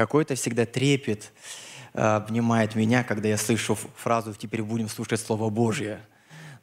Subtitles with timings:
[0.00, 1.30] Какой-то всегда трепет
[1.92, 6.00] э, обнимает меня, когда я слышу фразу «теперь будем слушать Слово Божье».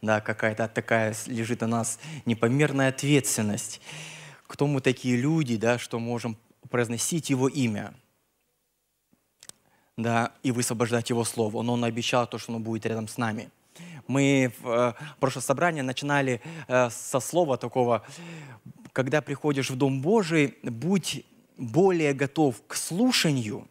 [0.02, 3.80] Да, какая-то такая лежит на нас непомерная ответственность.
[4.48, 6.36] Кто мы такие люди, да, что можем
[6.72, 7.94] произносить Его имя,
[9.98, 11.62] да, и высвобождать Его Слово.
[11.62, 13.52] Но Он обещал то, что Он будет рядом с нами.
[14.08, 18.04] Мы в э, прошлое собрание начинали э, со слова такого,
[18.94, 21.24] когда приходишь в Дом Божий, будь
[21.58, 23.68] более готов к слушанию,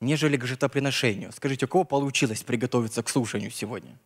[0.00, 1.32] нежели к жертвоприношению.
[1.32, 3.98] Скажите, у кого получилось приготовиться к слушанию сегодня?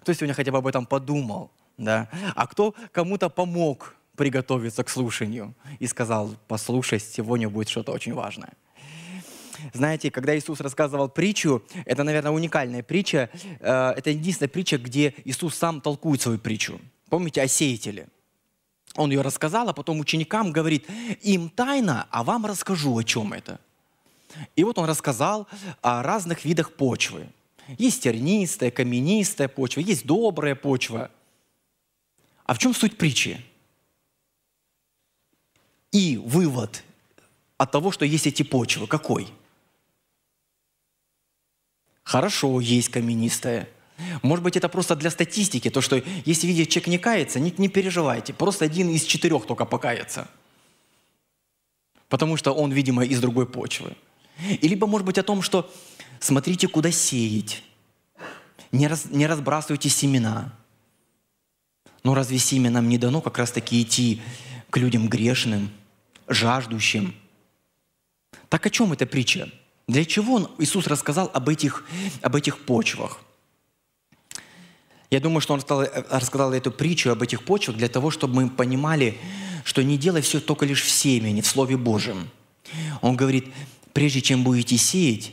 [0.00, 1.50] Кто сегодня хотя бы об этом подумал?
[1.78, 2.08] Да?
[2.34, 8.52] А кто кому-то помог приготовиться к слушанию и сказал, послушай, сегодня будет что-то очень важное.
[9.72, 13.30] Знаете, когда Иисус рассказывал притчу, это, наверное, уникальная притча.
[13.60, 16.80] Э, это единственная притча, где Иисус сам толкует свою притчу.
[17.08, 18.08] Помните о сеятеле?
[18.94, 20.86] Он ее рассказал, а потом ученикам говорит,
[21.22, 23.58] им тайна, а вам расскажу, о чем это.
[24.56, 25.46] И вот он рассказал
[25.80, 27.28] о разных видах почвы.
[27.78, 31.10] Есть тернистая, каменистая почва, есть добрая почва.
[32.44, 33.44] А в чем суть притчи?
[35.90, 36.82] И вывод
[37.56, 39.28] от того, что есть эти почвы, какой?
[42.02, 43.68] Хорошо, есть каменистая.
[44.22, 47.68] Может быть, это просто для статистики, то, что если видите, человек не кается, не, не
[47.68, 50.28] переживайте, просто один из четырех только покается.
[52.08, 53.96] Потому что он, видимо, из другой почвы.
[54.60, 55.70] И либо, может быть, о том, что
[56.20, 57.62] смотрите, куда сеять.
[58.70, 60.52] Не, раз, не разбрасывайте семена.
[62.04, 64.20] Но разве семенам не дано как раз-таки идти
[64.70, 65.70] к людям грешным,
[66.26, 67.14] жаждущим?
[68.48, 69.50] Так о чем эта притча?
[69.86, 71.84] Для чего он, Иисус рассказал об этих,
[72.22, 73.20] об этих почвах?
[75.12, 78.48] Я думаю, что он рассказал, рассказал эту притчу об этих почвах для того, чтобы мы
[78.48, 79.18] понимали,
[79.62, 82.30] что не делай все только лишь в семени, в Слове Божьем.
[83.02, 83.52] Он говорит,
[83.92, 85.32] прежде чем будете сеять,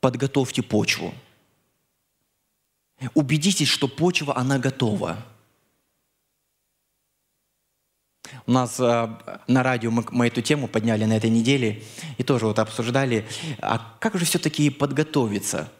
[0.00, 1.14] подготовьте почву.
[3.14, 5.24] Убедитесь, что почва, она готова.
[8.46, 9.08] У нас э,
[9.46, 11.84] на радио мы, мы эту тему подняли на этой неделе
[12.18, 13.28] и тоже вот обсуждали,
[13.60, 15.70] а как же все-таки подготовиться–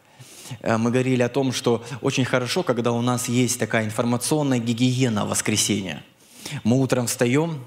[0.63, 6.03] мы говорили о том, что очень хорошо, когда у нас есть такая информационная гигиена воскресенья.
[6.63, 7.65] Мы утром встаем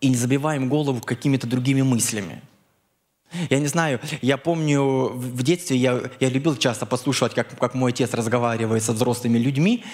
[0.00, 2.42] и не забиваем голову какими-то другими мыслями.
[3.48, 7.92] Я не знаю, я помню, в детстве я, я любил часто послушивать, как, как мой
[7.92, 9.84] отец разговаривает со взрослыми людьми,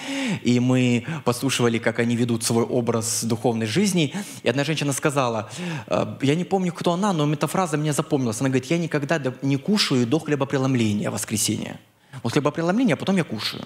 [0.42, 4.14] и мы послушивали, как они ведут свой образ духовной жизни.
[4.42, 5.50] И одна женщина сказала,
[5.86, 8.40] «Э, я не помню, кто она, но эта фраза мне запомнилась.
[8.40, 11.78] Она говорит, я никогда не кушаю до хлебопреломления в воскресенье.
[12.22, 13.64] Вот хлебопреломление, а потом я кушаю.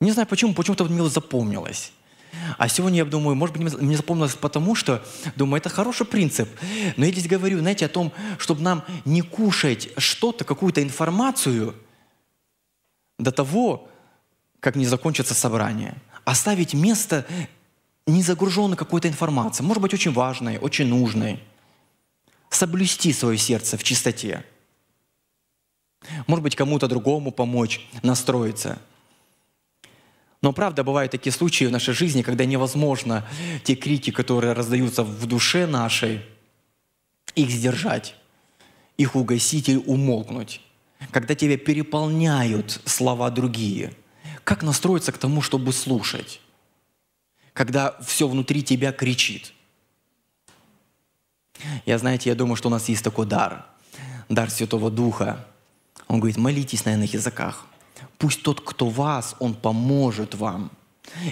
[0.00, 1.92] Не знаю почему, почему-то мне запомнилось.
[2.58, 5.04] А сегодня я думаю, может быть, мне запомнилось потому, что,
[5.36, 6.48] думаю, это хороший принцип.
[6.96, 11.74] Но я здесь говорю, знаете, о том, чтобы нам не кушать что-то, какую-то информацию
[13.18, 13.88] до того,
[14.60, 15.96] как не закончится собрание.
[16.24, 17.26] Оставить место
[18.06, 21.42] не загруженной какой-то информацией, может быть, очень важной, очень нужной.
[22.50, 24.44] Соблюсти свое сердце в чистоте.
[26.26, 28.78] Может быть, кому-то другому помочь настроиться–
[30.42, 33.26] но правда, бывают такие случаи в нашей жизни, когда невозможно
[33.64, 36.22] те крики, которые раздаются в душе нашей,
[37.34, 38.14] их сдержать,
[38.96, 40.60] их угасить или умолкнуть.
[41.10, 43.92] Когда тебя переполняют слова другие.
[44.44, 46.40] Как настроиться к тому, чтобы слушать?
[47.52, 49.52] Когда все внутри тебя кричит.
[51.86, 53.66] Я, знаете, я думаю, что у нас есть такой дар.
[54.28, 55.46] Дар Святого Духа.
[56.08, 57.66] Он говорит, молитесь на иных языках–
[58.18, 60.70] Пусть тот, кто вас, он поможет вам.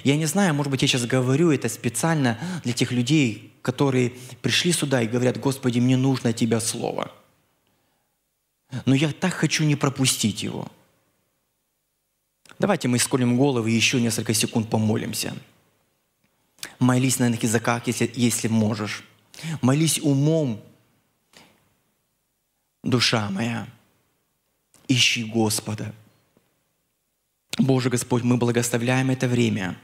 [0.04, 4.12] Я не знаю, может быть, я сейчас говорю это специально для тех людей, которые
[4.42, 7.10] пришли сюда и говорят, Господи, мне нужно Тебя Слово.
[8.86, 10.70] Но я так хочу не пропустить его.
[12.58, 15.34] Давайте мы сколем головы и еще несколько секунд помолимся.
[16.78, 19.04] Молись на языках, если, если можешь.
[19.60, 20.62] Молись умом,
[22.82, 23.66] душа моя.
[24.86, 25.94] Ищи Господа–
[27.58, 29.76] Боже Господь, мы благословляем это время.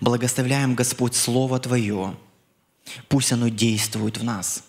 [0.00, 2.14] Благословляем, Господь, Слово Твое.
[3.08, 4.64] Пусть оно действует в нас.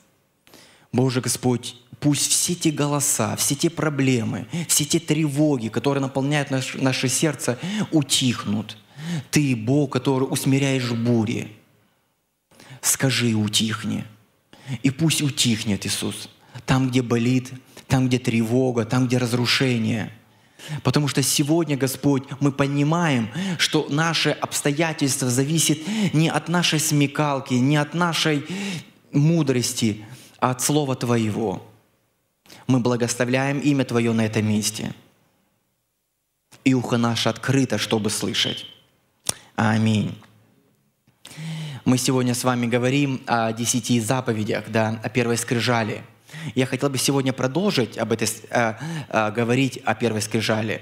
[0.92, 6.75] Боже Господь, пусть все те голоса, все те проблемы, все те тревоги, которые наполняют наш,
[6.75, 7.57] наше сердце,
[7.92, 8.78] утихнут.
[9.31, 11.51] Ты, Бог, который усмиряешь бури,
[12.81, 14.06] скажи утихни.
[14.83, 16.30] И пусть утихнет Иисус.
[16.66, 17.51] Там, где болит,
[17.88, 20.12] там, где тревога, там, где разрушение–
[20.83, 25.80] Потому что сегодня, Господь, мы понимаем, что наше обстоятельство зависит
[26.13, 28.45] не от нашей смекалки, не от нашей
[29.12, 30.06] мудрости,
[30.39, 31.63] от Слова Твоего.
[32.68, 34.94] Мы благословляем имя Твое на этом месте.
[36.63, 38.65] И ухо наше открыто, чтобы слышать.
[39.56, 40.18] Аминь.
[41.86, 46.04] Мы сегодня с вами говорим о десяти заповедях, да, о первой скрижали.
[46.56, 48.74] Я хотел бы сегодня продолжить об этой, э,
[49.10, 50.82] э, говорить о первой скрижали.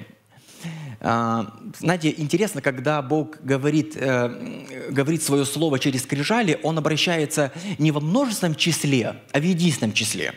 [0.99, 1.43] Э,
[1.79, 7.99] знаете, интересно, когда Бог говорит, э, говорит свое слово через скрижали, Он обращается не во
[7.99, 10.33] множественном числе, а в единственном числе.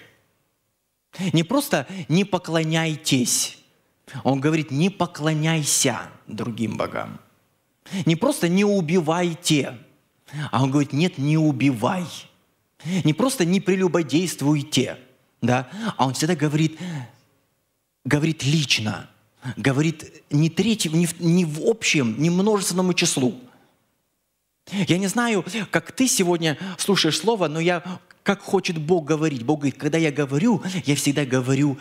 [1.32, 3.58] Не просто «не поклоняйтесь»,
[4.24, 7.20] Он говорит «не поклоняйся другим богам».
[8.04, 9.78] Не просто «не убивайте»,
[10.50, 12.06] а он говорит, нет, не убивай.
[13.04, 14.98] Не просто не прелюбодействуйте,
[15.40, 16.78] да, а он всегда говорит,
[18.04, 19.08] говорит лично,
[19.56, 23.38] говорит не третьему, не в, не в общем, не множественному числу.
[24.70, 27.82] Я не знаю, как ты сегодня слушаешь слово, но я,
[28.22, 29.42] как хочет Бог говорить.
[29.44, 31.78] Бог говорит, когда я говорю, я всегда говорю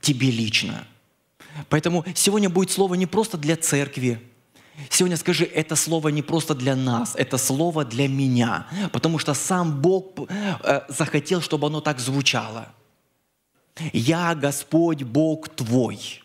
[0.00, 0.86] тебе лично.
[1.70, 4.20] Поэтому сегодня будет слово не просто для церкви,
[4.90, 9.80] Сегодня скажи, это слово не просто для нас, это слово для меня, потому что сам
[9.80, 12.68] Бог э, захотел, чтобы оно так звучало.
[13.92, 16.22] Я Господь Бог твой.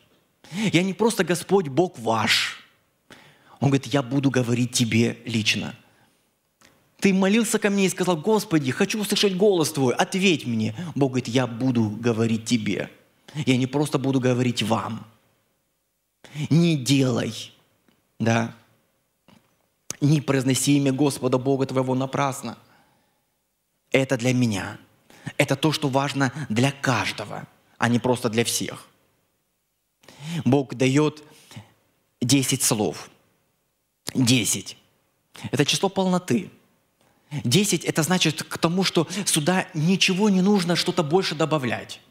[0.51, 2.57] Я не просто Господь Бог ваш.
[3.59, 5.75] Он говорит, я буду говорить тебе лично.
[6.99, 10.75] Ты молился ко мне и сказал, Господи, хочу услышать голос Твой, ответь мне.
[10.93, 12.91] Бог говорит, я буду говорить тебе.
[13.33, 15.07] Я не просто буду говорить вам.
[16.49, 17.51] Не делай
[18.21, 18.55] да.
[19.99, 22.57] Не произноси имя Господа Бога твоего напрасно.
[23.91, 24.79] Это для меня.
[25.37, 27.47] Это то, что важно для каждого,
[27.77, 28.87] а не просто для всех.
[30.45, 31.23] Бог дает
[32.21, 33.09] 10 слов.
[34.13, 34.77] 10.
[35.51, 36.51] Это число полноты.
[37.43, 42.01] 10– это значит к тому, что сюда ничего не нужно что-то больше добавлять.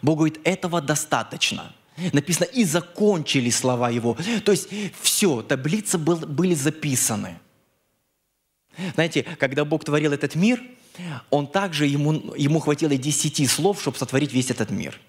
[0.00, 1.74] Бог говорит, этого достаточно–
[2.12, 4.16] Написано, и закончили слова его.
[4.44, 4.68] То есть
[5.00, 7.38] все, таблицы был, были записаны.
[8.94, 10.60] Знаете, когда Бог творил этот мир,
[11.30, 15.00] Он также, ему, ему хватило десяти слов, чтобы сотворить весь этот мир.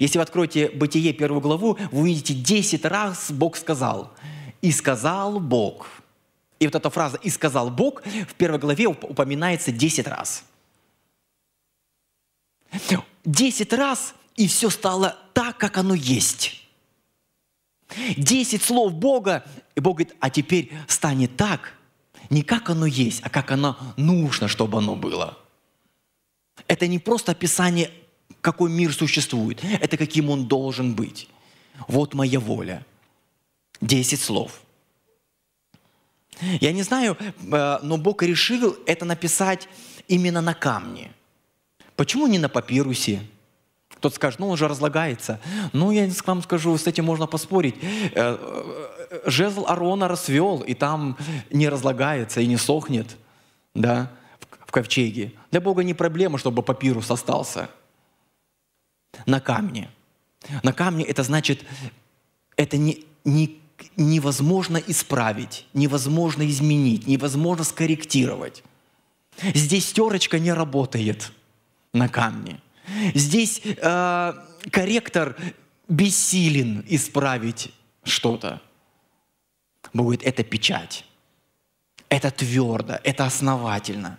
[0.00, 4.12] Если вы откроете Бытие первую главу, вы увидите десять раз Бог сказал.
[4.62, 5.86] И сказал Бог.
[6.58, 10.44] И вот эта фраза «и сказал Бог» в первой главе упоминается десять раз.
[13.24, 16.62] Десять раз и все стало так, как оно есть.
[18.16, 19.44] Десять слов Бога,
[19.74, 21.74] и Бог говорит, а теперь станет так,
[22.30, 25.36] не как оно есть, а как оно нужно, чтобы оно было.
[26.66, 27.90] Это не просто описание,
[28.40, 31.28] какой мир существует, это каким он должен быть.
[31.88, 32.86] Вот моя воля.
[33.80, 34.62] Десять слов.
[36.60, 39.68] Я не знаю, э, но Бог решил это написать
[40.08, 41.12] именно на камне.
[41.96, 43.20] Почему не на папирусе?
[44.00, 45.40] Кто-то скажет, ну он же разлагается.
[45.74, 47.74] Ну, я вам скажу, с этим можно поспорить.
[47.82, 51.18] Э, э, жезл Арона расвел, и там
[51.50, 53.18] не разлагается и не сохнет,
[53.74, 54.10] да,
[54.64, 55.34] в ковчеге.
[55.50, 57.68] Для Бога не проблема, чтобы папирус остался
[59.26, 59.90] на камне.
[60.62, 61.66] На камне это значит,
[62.56, 63.60] это не, не,
[63.98, 68.64] невозможно исправить, невозможно изменить, невозможно скорректировать.
[69.42, 71.32] Здесь терочка не работает
[71.92, 72.62] на камне.
[73.14, 74.32] Здесь э,
[74.70, 75.36] корректор
[75.88, 77.72] бессилен исправить
[78.04, 78.60] что-то.
[79.92, 81.04] Бог говорит, это печать.
[82.08, 84.18] Это твердо, это основательно.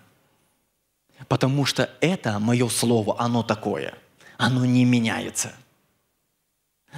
[1.27, 3.93] Потому что это мое слово, оно такое.
[4.37, 5.53] Оно не меняется.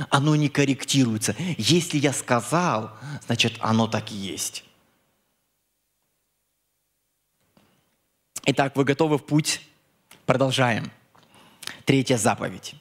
[0.10, 1.36] Оно не корректируется.
[1.58, 2.92] Если я сказал,
[3.26, 4.64] значит, оно так и есть.
[8.46, 9.62] Итак, вы готовы в путь?
[10.26, 10.92] Продолжаем.
[11.86, 12.76] Третья заповедь.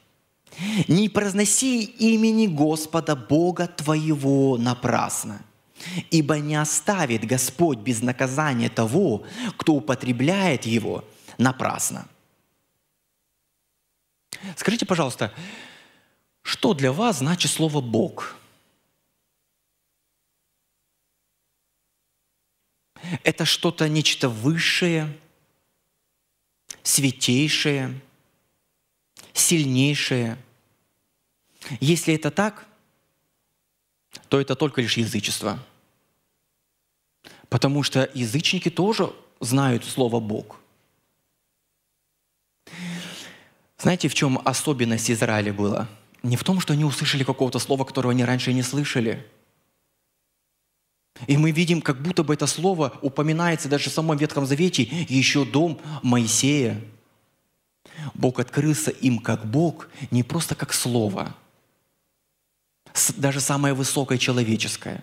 [0.87, 5.43] «Не произноси имени Господа Бога твоего напрасно,
[6.11, 9.25] ибо не оставит Господь без наказания того,
[9.57, 11.05] кто употребляет его
[11.39, 12.07] напрасно».
[14.57, 15.33] Скажите, пожалуйста,
[16.43, 18.37] что для вас значит слово «Бог»?
[23.25, 25.19] Это что-то, нечто высшее,
[26.83, 27.99] святейшее–
[29.33, 30.39] сильнейшее.
[31.81, 32.67] Если это так,
[34.29, 35.59] то это только лишь язычество.
[37.49, 40.59] Потому что язычники тоже знают слово «Бог».
[43.79, 45.89] Знаете, в чем особенность Израиля была?
[46.23, 49.27] Не в том, что они услышали какого-то слова, которого они раньше не слышали.
[51.27, 55.45] И мы видим, как будто бы это слово упоминается даже в самом Ветхом Завете еще
[55.45, 56.81] дом Моисея–
[58.15, 61.37] Бог открылся им как Бог, не просто как Слово,
[63.17, 65.03] даже самое высокое человеческое.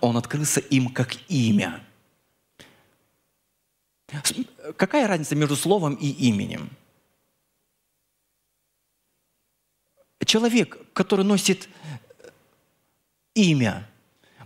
[0.00, 1.80] Он открылся им как имя.
[4.76, 6.70] Какая разница между словом и именем?
[10.24, 11.68] Человек, который носит
[13.34, 13.88] имя,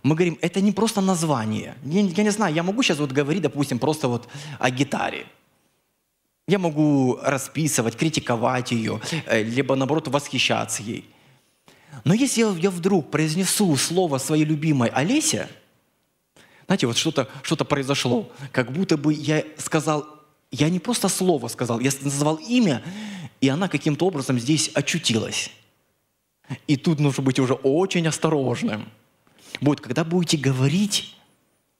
[0.02, 1.76] мы говорим, это не просто название.
[1.84, 5.26] Я, я не знаю, я могу сейчас вот говорить, допустим, просто вот о гитаре.
[6.46, 11.08] Я могу расписывать, критиковать ее, э, либо наоборот восхищаться ей.
[12.04, 15.48] Но если я, вдруг произнесу слово своей любимой Олесе,
[16.66, 20.06] знаете, вот что-то что произошло, как будто бы я сказал,
[20.50, 22.82] я не просто слово сказал, я назвал имя,
[23.40, 25.50] и она каким-то образом здесь очутилась.
[26.66, 28.88] И тут нужно быть уже очень осторожным–
[29.60, 31.14] будет, когда будете говорить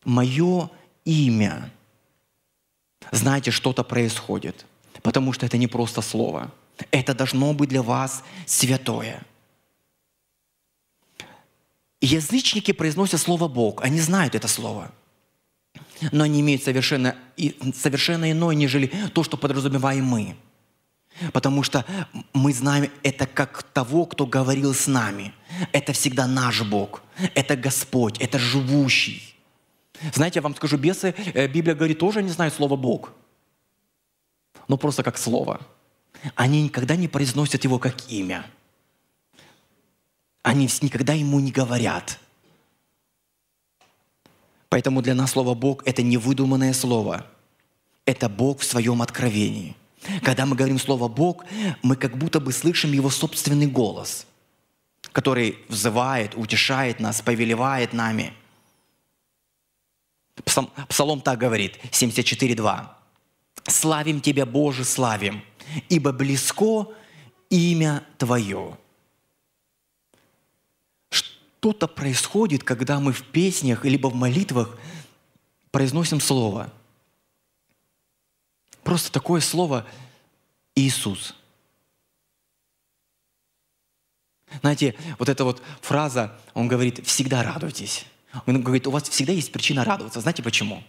[0.04, 0.71] мое
[1.04, 1.71] имя,
[3.13, 4.67] знаете, что-то происходит,
[5.03, 6.53] потому что это не просто слово.
[6.91, 9.23] Это должно быть для вас святое.
[12.01, 14.91] Язычники произносят слово «Бог», они знают это слово,
[16.13, 17.17] но они имеют совершенно,
[17.75, 20.37] совершенно иное, нежели то, что подразумеваем мы–
[21.33, 21.85] Потому что
[22.33, 25.33] мы знаем это как того, кто говорил с нами.
[25.73, 27.03] Это всегда наш Бог.
[27.35, 28.19] Это Господь.
[28.19, 29.34] Это живущий.
[30.13, 33.13] Знаете, я вам скажу, бесы, э, Библия говорит, тоже не знают слово Бог.
[34.69, 35.61] Но просто как слово.
[36.35, 38.47] Они никогда не произносят его как имя.
[40.43, 42.19] Они никогда ему не говорят.
[44.69, 47.27] Поэтому для нас слово Бог– это не выдуманное слово.
[48.05, 49.77] Это Бог в своем откровении–
[50.23, 51.45] когда мы говорим слово «Бог»,
[51.83, 54.27] мы как будто бы слышим Его собственный голос,
[55.13, 58.33] который взывает, утешает нас, повелевает нами.
[60.45, 62.88] Псалом, Псалом так говорит, 74.2.
[63.67, 65.43] «Славим Тебя, Боже, славим,
[65.88, 66.88] ибо близко
[67.50, 68.76] имя Твое».
[71.11, 74.76] Что-то происходит, когда мы в песнях либо в молитвах
[75.71, 76.73] произносим слово–
[78.85, 79.87] Просто такое слово
[80.75, 81.35] Иисус.
[84.61, 88.07] Знаете, вот эта вот фраза, он говорит, всегда радуйтесь.
[88.47, 90.21] Он говорит, у вас всегда есть причина радоваться.
[90.21, 90.83] Знаете почему?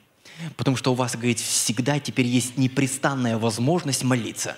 [0.58, 4.58] Потому что у вас, говорит, всегда теперь есть непрестанная возможность молиться.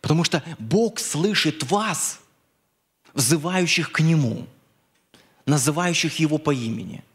[0.00, 2.20] Потому что Бог слышит вас,
[3.14, 4.46] взывающих к Нему,
[5.46, 7.02] называющих Его по имени–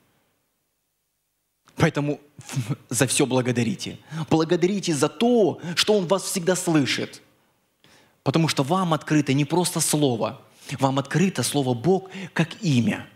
[1.80, 2.20] Поэтому
[2.90, 3.98] за все благодарите.
[4.30, 7.22] Благодарите за то, что Он вас всегда слышит.
[8.24, 10.42] Потому что вам открыто не просто слово,
[10.78, 13.08] вам открыто слово Бог как имя.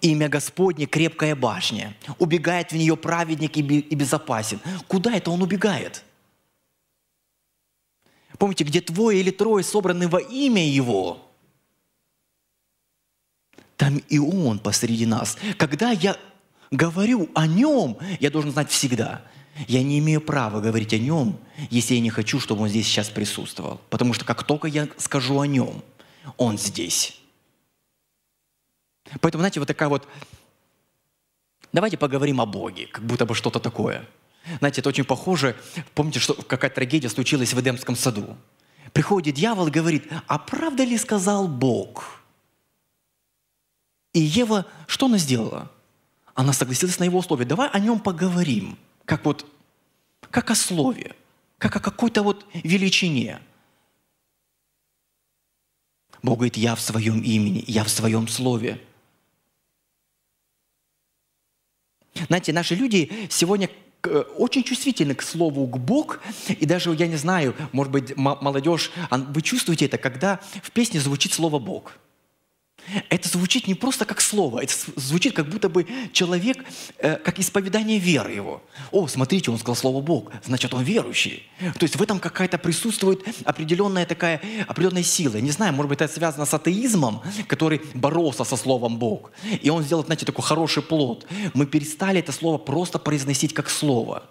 [0.00, 1.94] Имя Господне– крепкая башня.
[2.18, 4.60] Убегает в нее праведник и безопасен.
[4.88, 6.04] Куда это он убегает?
[8.38, 11.26] Помните, где двое или трое собраны во имя Его–
[13.80, 15.38] там и Он посреди нас.
[15.56, 16.18] Когда я
[16.70, 19.22] говорю о Нем, я должен знать всегда.
[19.68, 21.38] Я не имею права говорить о Нем,
[21.70, 23.80] если я не хочу, чтобы Он здесь сейчас присутствовал.
[23.88, 25.82] Потому что как только я скажу о Нем,
[26.36, 27.19] Он здесь.
[29.20, 30.06] Поэтому, знаете, вот такая вот...
[31.72, 34.08] Давайте поговорим о Боге, как будто бы что-то такое.
[34.58, 35.56] Знаете, это очень похоже.
[35.94, 38.36] Помните, что какая трагедия случилась в Эдемском саду?
[38.92, 42.16] Приходит дьявол и говорит, а правда ли сказал Бог–
[44.12, 45.70] и Ева, что она сделала?
[46.34, 47.44] Она согласилась на его условия.
[47.44, 49.46] Давай о нем поговорим, как вот,
[50.30, 51.14] как о слове,
[51.58, 53.40] как о какой-то вот величине.
[56.22, 58.80] Бог говорит, я в своем имени, я в своем слове.
[62.26, 63.68] Знаете, наши люди сегодня
[64.38, 69.42] очень чувствительны к слову к Бог, и даже, я не знаю, может быть, молодежь, вы
[69.42, 71.92] чувствуете это, когда в песне звучит слово «Бог».
[73.08, 76.64] Это звучит не просто как слово, это звучит как будто бы человек,
[76.98, 78.62] э, как исповедание веры его.
[78.90, 81.48] О, смотрите, он сказал слово Бог, значит, он верующий.
[81.60, 85.36] То есть в этом какая-то присутствует определенная такая, определенная сила.
[85.36, 89.30] Не знаю, может быть, это связано с атеизмом, который боролся со словом Бог.
[89.62, 91.26] И он сделал, знаете, такой хороший плод.
[91.54, 94.24] Мы перестали это слово просто произносить как слово.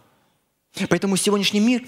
[0.90, 1.84] Поэтому сегодняшний мир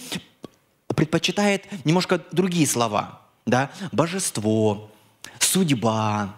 [0.88, 3.22] предпочитает немножко другие слова.
[3.46, 3.72] Да?
[3.91, 4.91] Божество,
[5.39, 6.36] судьба,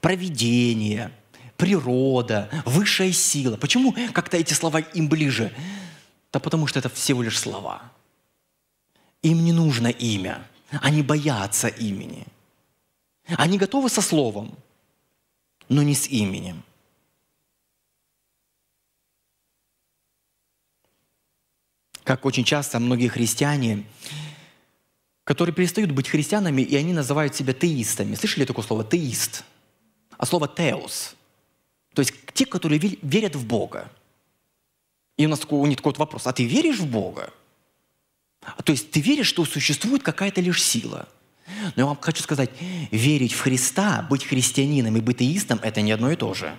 [0.00, 1.12] провидение,
[1.56, 3.56] природа, высшая сила.
[3.56, 5.52] Почему как-то эти слова им ближе?
[6.32, 7.82] Да потому что это всего лишь слова.
[9.22, 10.46] Им не нужно имя.
[10.82, 12.26] Они боятся имени.
[13.36, 14.56] Они готовы со словом,
[15.68, 16.62] но не с именем.
[22.08, 23.84] как очень часто многие христиане,
[25.24, 28.14] которые перестают быть христианами, и они называют себя теистами.
[28.14, 29.44] Слышали такое слово «теист»?
[30.18, 31.14] А слово «теос».
[31.94, 33.90] То есть те, которые верят в Бога.
[35.16, 37.32] И у нас у них такой вот вопрос, а ты веришь в Бога?
[38.64, 41.08] То есть ты веришь, что существует какая-то лишь сила.
[41.74, 42.50] Но я вам хочу сказать,
[42.90, 46.58] верить в Христа, быть христианином и быть теистом– это не одно и то же.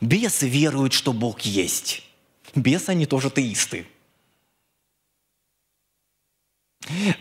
[0.00, 2.04] Бесы веруют, что Бог есть.
[2.54, 3.86] Бесы, они тоже теисты.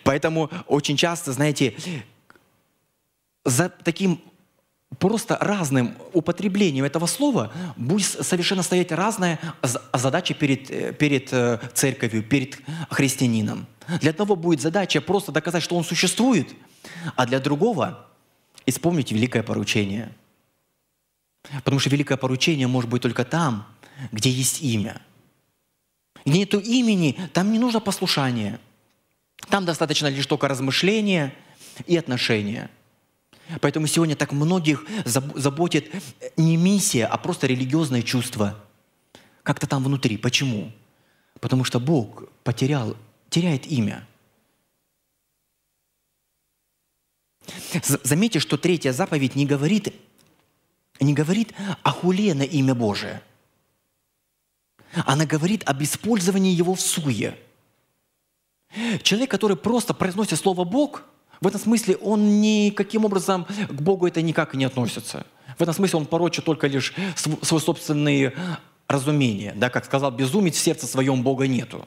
[0.03, 1.75] Поэтому очень часто, знаете,
[3.45, 4.21] за таким
[4.99, 9.39] просто разным употреблением этого слова будет совершенно стоять разная
[9.93, 12.59] задача перед, э, перед э, церковью, перед
[12.89, 13.65] христианином.
[14.01, 16.49] Для одного будет задача просто доказать, что он существует,
[17.15, 18.07] а для другого
[18.65, 20.13] исполнить великое поручение.
[21.63, 23.67] Потому что великое поручение может быть только там,
[24.11, 25.01] где есть имя.
[26.25, 28.59] Где нету имени, там не нужно послушание.
[29.49, 31.33] Там достаточно лишь только размышления
[31.85, 32.69] и отношения–
[33.61, 35.91] Поэтому сегодня так многих заботит
[36.37, 38.59] не миссия, а просто религиозное чувство.
[39.43, 40.17] Как-то там внутри.
[40.17, 40.71] Почему?
[41.39, 42.95] Потому что Бог потерял,
[43.29, 44.07] теряет имя.
[48.03, 49.93] Заметьте, что третья заповедь не говорит,
[50.99, 53.21] не говорит о хуле на имя Божие.
[55.05, 57.37] Она говорит об использовании его в суе.
[59.01, 61.03] Человек, который просто произносит слово «Бог»,
[61.43, 65.25] в этом смысле он никаким образом к Богу это никак не относится.
[65.57, 68.33] В этом смысле он порочит только лишь свои собственные
[68.87, 69.53] разумения.
[69.55, 71.85] Да, как сказал безумец, в сердце своем Бога нету.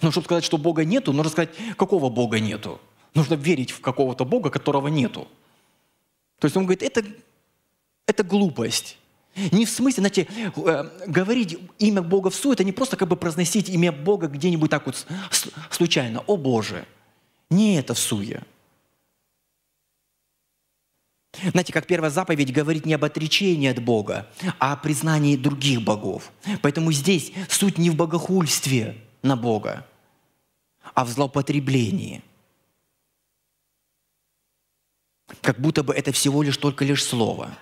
[0.00, 2.80] Но чтобы сказать, что Бога нету, нужно сказать, какого Бога нету.
[3.14, 5.28] Нужно верить в какого-то Бога, которого нету.
[6.40, 7.04] То есть он говорит, это,
[8.06, 8.96] это глупость.
[9.52, 13.14] Не в смысле, знаете, э, говорить имя Бога в су, это не просто как бы
[13.14, 15.06] произносить имя Бога где-нибудь так вот
[15.70, 16.24] случайно.
[16.26, 16.86] О Боже!
[17.50, 18.42] Не это в суе.
[21.32, 26.32] Знаете, как первая заповедь говорит не об отречении от Бога, а о признании других богов.
[26.60, 29.86] Поэтому здесь суть не в богохульстве на Бога,
[30.94, 32.22] а в злоупотреблении.
[35.40, 37.56] Как будто бы это всего лишь только лишь слово.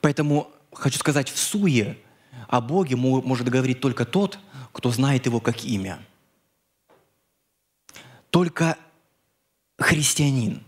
[0.00, 1.98] Поэтому хочу сказать, в суе
[2.46, 4.38] о Боге может говорить только тот,
[4.72, 5.98] кто знает его как имя–
[8.30, 8.78] только
[9.78, 10.62] христианин,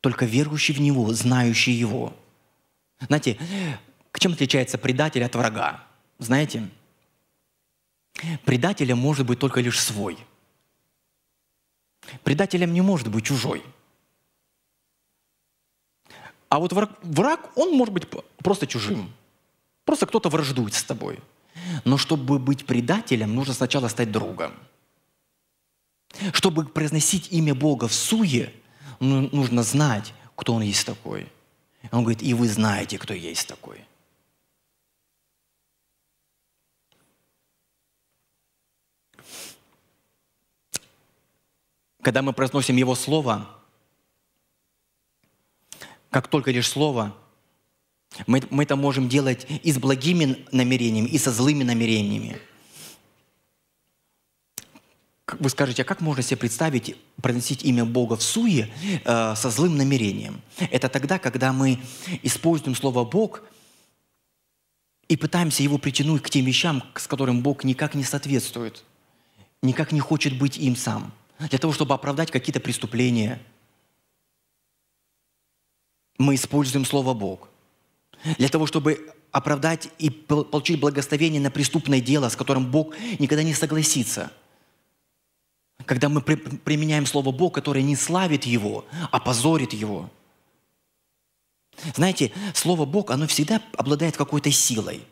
[0.00, 2.14] только верующий в Него, знающий Его.
[3.00, 3.38] Знаете,
[4.12, 5.84] к чем отличается предатель от врага?
[6.18, 6.68] Знаете,
[8.44, 10.18] предателем может быть только лишь свой.
[12.22, 13.62] Предателем не может быть чужой.
[16.48, 19.12] А вот враг, враг, он может быть просто чужим.
[19.84, 21.20] Просто кто-то враждует с тобой.
[21.84, 24.52] Но чтобы быть предателем, нужно сначала стать другом.
[26.32, 28.52] Чтобы произносить имя Бога в суе,
[29.00, 31.30] ну, нужно знать, кто Он есть такой.
[31.92, 33.84] Он говорит, и вы знаете, кто есть такой.
[42.02, 43.48] Когда мы произносим Его Слово,
[46.10, 47.16] как только лишь Слово,
[48.26, 52.40] мы, мы это можем делать и с благими намерениями, и со злыми намерениями–
[55.40, 58.70] вы скажете, а как можно себе представить проносить имя Бога в суе
[59.04, 60.40] э, со злым намерением?
[60.70, 61.80] Это тогда, когда мы
[62.22, 63.42] используем слово «Бог»
[65.08, 68.84] и пытаемся его притянуть к тем вещам, с которым Бог никак не соответствует,
[69.62, 73.40] никак не хочет быть им сам, для того, чтобы оправдать какие-то преступления.
[76.18, 77.48] Мы используем слово «Бог».
[78.38, 83.54] Для того, чтобы оправдать и получить благословение на преступное дело, с которым Бог никогда не
[83.54, 84.30] согласится–
[85.86, 90.10] когда мы при, применяем слово Бог, которое не славит Его, а позорит Его.
[91.94, 95.02] Знаете, слово Бог, оно всегда обладает какой-то силой.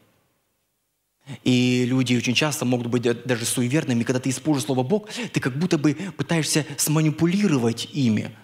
[1.43, 5.57] И люди очень часто могут быть даже суеверными, когда ты используешь слово Бог, ты как
[5.57, 8.37] будто бы пытаешься сманипулировать ими.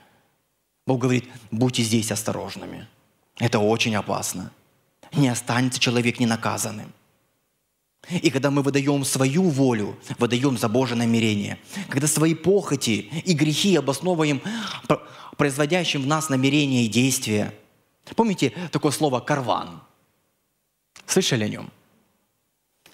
[0.87, 2.89] Бог говорит, будьте здесь осторожными.
[3.39, 4.51] Это очень опасно.
[5.13, 6.93] Не останется человек ненаказанным.
[8.09, 11.59] И когда мы выдаем свою волю, выдаем за Божье намерение,
[11.89, 14.41] когда свои похоти и грехи обосновываем
[15.37, 17.55] производящим в нас намерения и действия.
[18.17, 19.83] Помните такое слово «карван»?
[21.07, 21.71] Слышали о нем?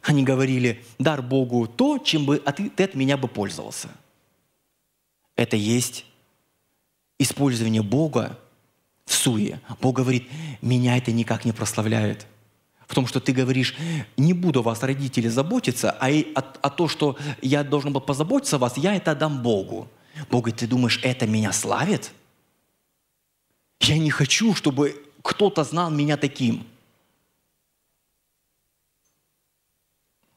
[0.02, 3.88] Они говорили, дар Богу то, чем бы ты от меня бы пользовался.
[5.34, 6.04] Это есть
[7.18, 8.38] использование Бога
[9.04, 9.60] в суе.
[9.80, 10.28] Бог говорит,
[10.60, 12.26] меня это никак не прославляет–
[12.86, 13.74] В том, что ты говоришь,
[14.16, 18.56] не буду вас, родители, заботиться, а, и, а, а то, что я должен был позаботиться
[18.56, 19.88] о вас, я это отдам Богу.
[20.30, 22.12] Бог говорит, ты думаешь, это меня славит?
[23.80, 26.64] Я не хочу, чтобы кто-то знал меня таким.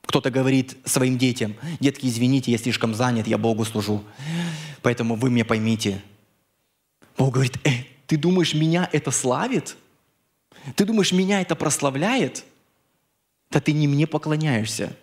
[0.01, 4.03] Кто-то говорит своим детям, детки, извините, я слишком занят, я Богу служу,
[4.81, 6.01] поэтому вы меня поймите.
[7.15, 9.77] Бог говорит, э, ты думаешь, меня это славит?
[10.75, 12.45] Ты думаешь, меня это прославляет?
[13.49, 14.95] Да ты не мне поклоняешься.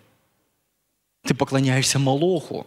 [1.23, 2.67] Ты поклоняешься Молоху.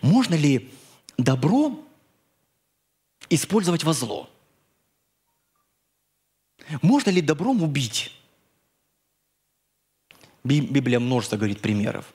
[0.00, 0.72] Можно ли
[1.16, 1.78] добро
[3.28, 4.28] использовать во зло?
[6.82, 8.12] Можно ли добром убить?
[10.44, 12.12] Библия множество говорит примеров.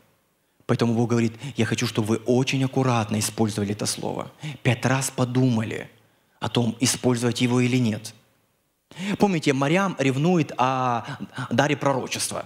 [0.65, 4.32] Поэтому Бог говорит, я хочу, чтобы вы очень аккуратно использовали это слово.
[4.63, 5.89] Пять раз подумали
[6.43, 8.13] о том, использовать его или нет.
[9.17, 11.03] Помните, Мариам ревнует о
[11.49, 12.45] даре пророчества.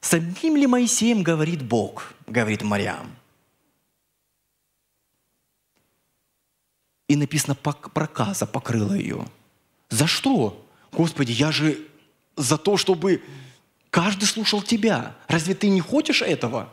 [0.00, 3.14] Самим ли Моисеем говорит Бог, говорит Мариам.
[7.08, 9.26] И написано, проказа покрыла ее.
[9.90, 10.64] За что?
[10.92, 11.78] Господи, я же
[12.36, 13.22] за то, чтобы
[13.92, 15.14] Каждый слушал тебя.
[15.28, 16.70] Разве ты не хочешь этого?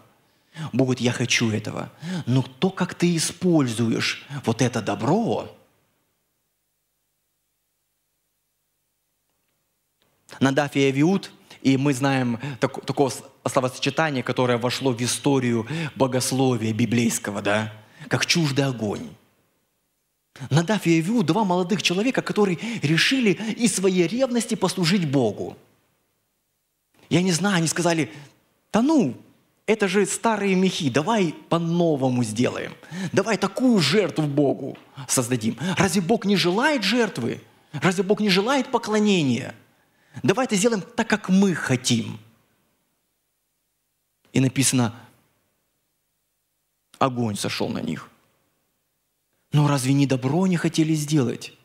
[0.72, 1.92] Бог говорит, я хочу этого.
[2.26, 5.54] Но то, как ты используешь вот это добро,
[10.40, 13.12] Надав и Авиуд, и мы знаем так, такое
[13.46, 17.74] словосочетание, которое вошло в историю богословия библейского, да,
[18.08, 19.08] как чуждый огонь.
[20.50, 25.58] Надав и Авиуд– два молодых человека, которые решили из своей ревности послужить Богу–
[27.10, 28.12] я не знаю, они сказали,
[28.72, 29.16] да ну,
[29.66, 32.74] это же старые мехи, давай по-новому сделаем.
[33.12, 35.58] Давай такую жертву Богу создадим.
[35.78, 37.42] Разве Бог не желает жертвы?
[37.74, 39.56] Разве Бог не желает поклонения?
[40.24, 42.20] Давай это сделаем так, как мы хотим.
[44.34, 44.94] И написано,
[46.98, 48.10] огонь сошел на них.
[49.52, 51.58] Но разве не добро не хотели сделать?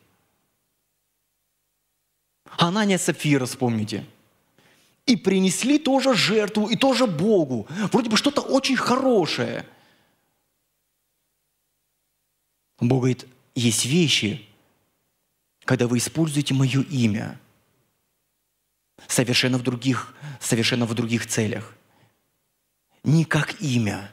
[2.57, 4.05] Анания Сапфира, вспомните–
[5.05, 7.67] и принесли тоже жертву, и тоже Богу.
[7.91, 9.65] Вроде бы что-то очень хорошее.
[12.79, 14.45] Бог говорит, есть вещи,
[15.63, 17.39] когда вы используете мое имя
[19.07, 21.73] совершенно в других, совершенно в других целях.
[23.03, 24.11] Не как имя,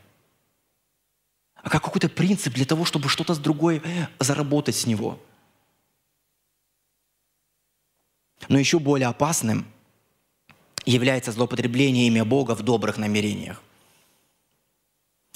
[1.57, 3.83] а как какой-то принцип для того, чтобы что-то другое
[4.18, 5.18] заработать с него.
[8.49, 9.66] Но еще более опасным–
[10.85, 13.62] является злоупотребление имя Бога в добрых намерениях.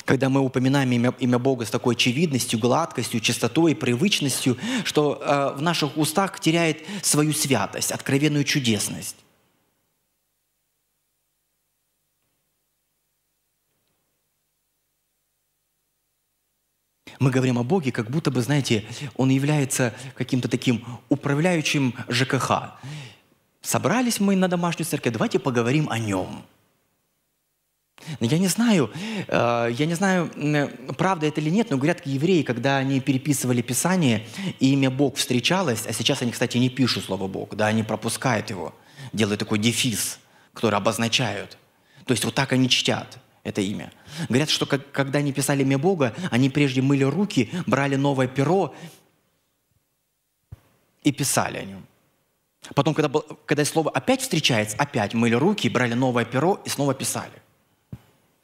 [0.04, 5.62] Когда мы упоминаем имя, имя Бога с такой очевидностью, гладкостью, чистотой, привычностью, что э, в
[5.62, 9.16] наших устах теряет свою святость, откровенную чудесность.
[17.18, 18.84] Мы говорим о Боге, как будто бы, знаете,
[19.16, 22.74] Он является каким-то таким управляющим ЖКХ.
[23.62, 26.44] Собрались мы на домашнюю церковь, давайте поговорим о нем.
[28.20, 28.90] Я не знаю,
[29.26, 30.30] э, я не знаю,
[30.98, 34.24] правда это или нет, но говорят, евреи, когда они переписывали Писание,
[34.60, 38.74] имя Бог встречалось, а сейчас они, кстати, не пишут слово Бог, да, они пропускают его,
[39.12, 40.20] делают такой дефис,
[40.52, 41.56] который обозначают.
[42.04, 43.92] То есть вот так они чтят это имя.
[44.28, 48.74] Говорят, что когда они писали имя Бога, они прежде мыли руки, брали новое перо
[51.04, 51.86] и писали о нем.
[52.74, 57.40] Потом, когда, когда слово опять встречается, опять мыли руки, брали новое перо и снова писали.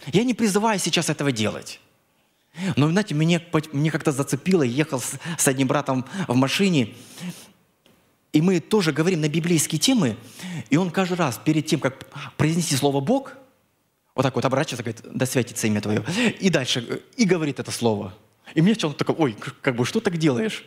[0.07, 1.81] Я не призываю сейчас этого делать.
[2.77, 6.95] Но, знаете, мне, мне как-то зацепило, ехал с, с одним братом в машине,
[8.33, 10.17] и мы тоже говорим на библейские темы,
[10.71, 13.37] и он каждый раз перед тем, как произнести слово «Бог»,
[14.15, 16.05] вот так вот оборачивается, говорит, да святится имя Твое,
[16.41, 18.15] и дальше, и говорит это слово.
[18.55, 20.65] И мне человек такой, ой, как бы, что так делаешь?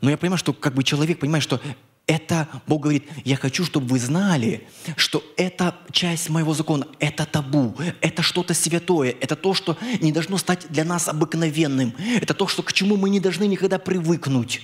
[0.00, 1.60] Но я понимаю, что как бы человек понимает, что
[2.06, 7.74] это, Бог говорит, я хочу, чтобы вы знали, что это часть моего закона, это табу,
[8.02, 12.62] это что-то святое, это то, что не должно стать для нас обыкновенным, это то, что,
[12.62, 14.60] к чему мы не должны никогда привыкнуть.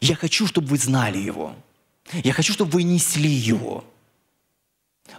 [0.00, 1.56] Я хочу, чтобы вы знали его.
[2.12, 3.84] Я хочу, чтобы вы несли его.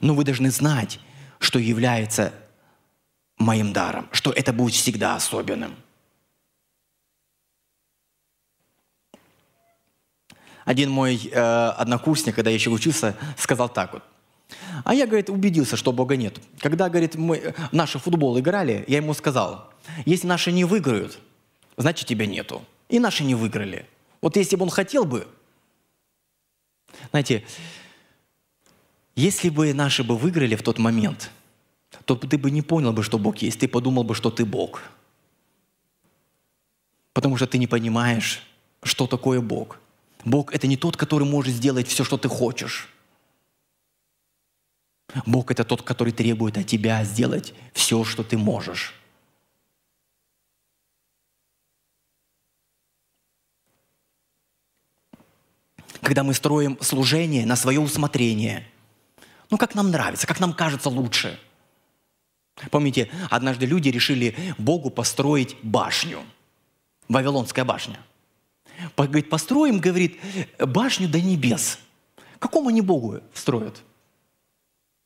[0.02, 1.00] Но вы должны знать,
[1.40, 2.34] что является
[3.38, 5.76] моим даром, что это будет всегда особенным.
[10.64, 11.40] Один мой э,
[11.78, 14.04] однокурсник, когда я еще учился, сказал так вот.
[14.84, 16.40] А я, говорит, убедился, что Бога нет.
[16.60, 19.72] Когда, говорит, мы наши футбол играли, я ему сказал,
[20.06, 21.20] если наши не выиграют,
[21.78, 22.64] значит тебя нету.
[22.90, 23.88] И наши не выиграли.
[24.22, 25.28] Вот если бы он хотел бы,
[27.12, 27.44] знаете,
[29.16, 31.32] если бы наши бы выиграли в тот момент,
[32.04, 33.60] то ты бы не понял бы, что Бог есть.
[33.60, 34.84] Ты подумал бы, что ты Бог.
[37.14, 38.44] Потому что ты не понимаешь,
[38.84, 39.80] что такое Бог.
[40.26, 42.90] Бог– это не тот, который может сделать все, что ты хочешь.
[45.26, 48.94] Бог– это тот, который требует от тебя сделать все, что ты можешь.
[56.02, 58.68] Когда мы строим служение на свое усмотрение,
[59.56, 61.40] ну как нам нравится, как нам кажется лучше.
[62.72, 66.20] Помните, однажды люди решили Богу построить башню,
[67.08, 67.98] Вавилонская башня.
[68.98, 70.20] Говорит, построим, говорит,
[70.60, 71.80] башню до небес.
[72.40, 73.82] Какому они Богу строят?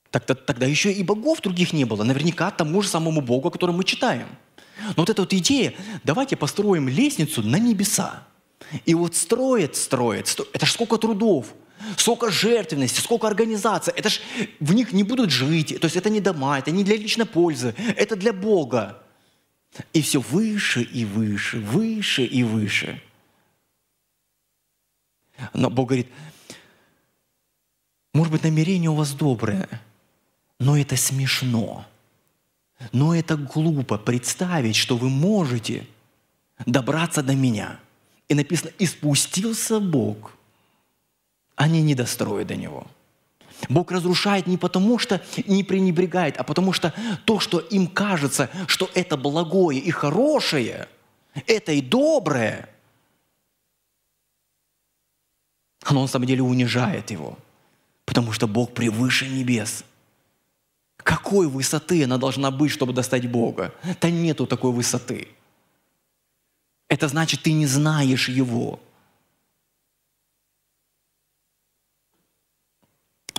[0.09, 2.03] Тогда, тогда еще и богов других не было.
[2.03, 4.29] Наверняка тому же самому Богу, о котором мы читаем.
[4.79, 8.23] Но вот эта вот идея, давайте построим лестницу на небеса.
[8.87, 10.49] И вот строит, строит, строит.
[10.55, 11.53] Это ж сколько трудов,
[11.97, 13.93] сколько жертвенности, сколько организации.
[13.95, 14.21] Это ж
[14.59, 15.79] в них не будут жить.
[15.79, 19.01] То есть это не дома, это не для личной пользы, это для Бога.
[19.93, 23.01] И все выше и выше, выше и выше.
[25.53, 26.07] Но Бог говорит,
[28.13, 29.67] может быть, намерение у вас доброе,
[30.59, 31.85] но это смешно.
[32.91, 35.85] Но это глупо представить, что вы можете
[36.65, 37.79] добраться до меня.
[38.27, 40.33] И написано, и спустился Бог.
[41.59, 42.87] Они не достроят до Него.
[43.67, 46.93] Бог разрушает не потому, что не пренебрегает, а потому что
[47.25, 50.87] то, что им кажется, что это благое и хорошее,
[51.45, 52.69] это и доброе,
[55.83, 57.37] оно на самом деле унижает его,
[58.05, 59.83] потому что Бог превыше небес–
[61.03, 63.73] какой высоты она должна быть, чтобы достать Бога?
[64.01, 65.29] Да нету такой высоты.
[66.87, 68.79] Это значит, ты не знаешь Его.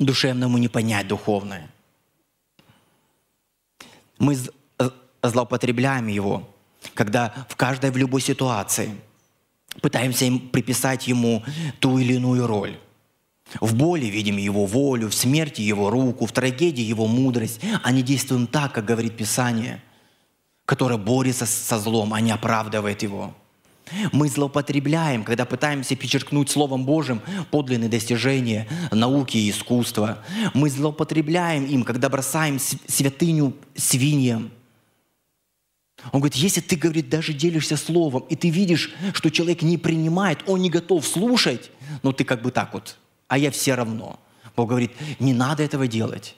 [0.00, 1.70] Душевному не понять духовное.
[4.18, 4.34] Мы
[4.78, 4.90] э,
[5.22, 6.48] злоупотребляем Его,
[6.94, 8.94] когда в каждой, в любой ситуации
[9.80, 11.44] пытаемся им приписать Ему
[11.78, 12.78] ту или иную роль.
[13.60, 17.60] В боли видим Его волю, в смерти Его руку, в трагедии Его мудрость.
[17.90, 19.82] Не действуем так, как говорит Писание,
[20.64, 23.34] которое борется со злом, а не оправдывает его.
[24.12, 30.24] Мы злоупотребляем, когда пытаемся перечеркнуть Словом Божьим подлинные достижения науки и искусства.
[30.54, 34.50] Мы злоупотребляем им, когда бросаем святыню свиньям.
[36.12, 40.38] Он говорит, если ты, говорит, даже делишься словом, и ты видишь, что человек не принимает,
[40.46, 41.70] он не готов слушать,
[42.02, 42.96] но ты как бы так вот–
[43.30, 44.18] а я все равно.
[44.56, 46.34] Бог говорит, не надо этого делать.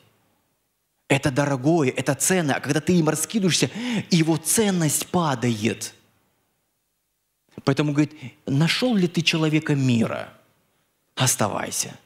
[1.09, 2.57] Это дорогое, это ценно.
[2.57, 3.71] А когда ты им раскидываешься,
[4.11, 5.95] его ценность падает.
[7.65, 8.13] Поэтому говорит,
[8.47, 10.33] нашел ли ты человека мира?
[11.15, 11.99] Оставайся.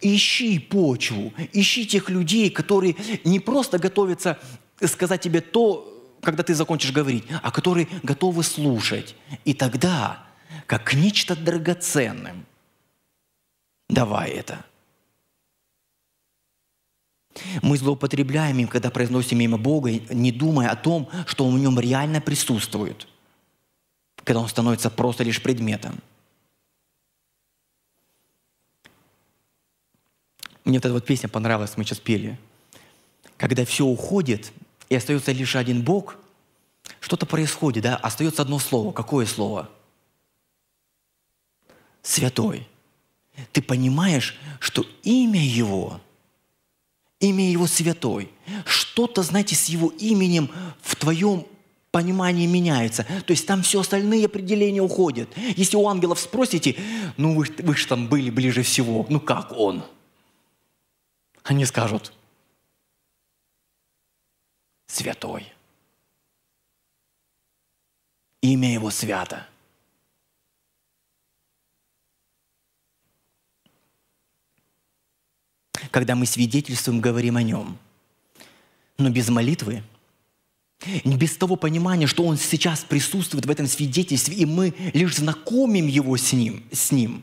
[0.00, 4.38] Ищи почву, ищи тех людей, которые не просто готовятся
[4.86, 5.88] сказать тебе то,
[6.22, 9.16] когда ты закончишь говорить, а которые готовы слушать.
[9.44, 10.24] И тогда,
[10.66, 12.46] как нечто драгоценным,
[13.88, 14.64] давай это.
[17.62, 22.20] Мы злоупотребляем им, когда произносим имя Бога, не думая о том, что в нем реально
[22.20, 23.08] присутствует,
[24.24, 26.00] когда он становится просто лишь предметом.
[30.64, 32.38] Мне вот эта вот песня понравилась, мы сейчас пели.
[33.36, 34.52] Когда все уходит,
[34.88, 36.16] и остается лишь один Бог,
[37.00, 37.96] что-то происходит, да?
[37.96, 38.92] Остается одно слово.
[38.92, 39.68] Какое слово?
[42.02, 42.68] Святой
[43.52, 46.00] ты понимаешь, что имя Его,
[47.20, 48.30] имя Его святой,
[48.64, 50.50] что-то, знаете, с Его именем
[50.82, 51.46] в твоем
[51.92, 53.04] понимании меняется.
[53.04, 55.28] То есть там все остальные определения уходят.
[55.56, 56.76] Если у ангелов спросите,
[57.16, 59.84] ну вы, вы же там были ближе всего, ну как он?
[61.44, 62.12] Они скажут,
[64.86, 65.46] святой.
[68.40, 69.46] Имя его свято.
[75.92, 77.78] когда мы свидетельствуем, говорим о нем.
[78.98, 79.82] Но без молитвы,
[81.04, 86.16] без того понимания, что он сейчас присутствует в этом свидетельстве, и мы лишь знакомим его
[86.16, 87.22] с ним, с ним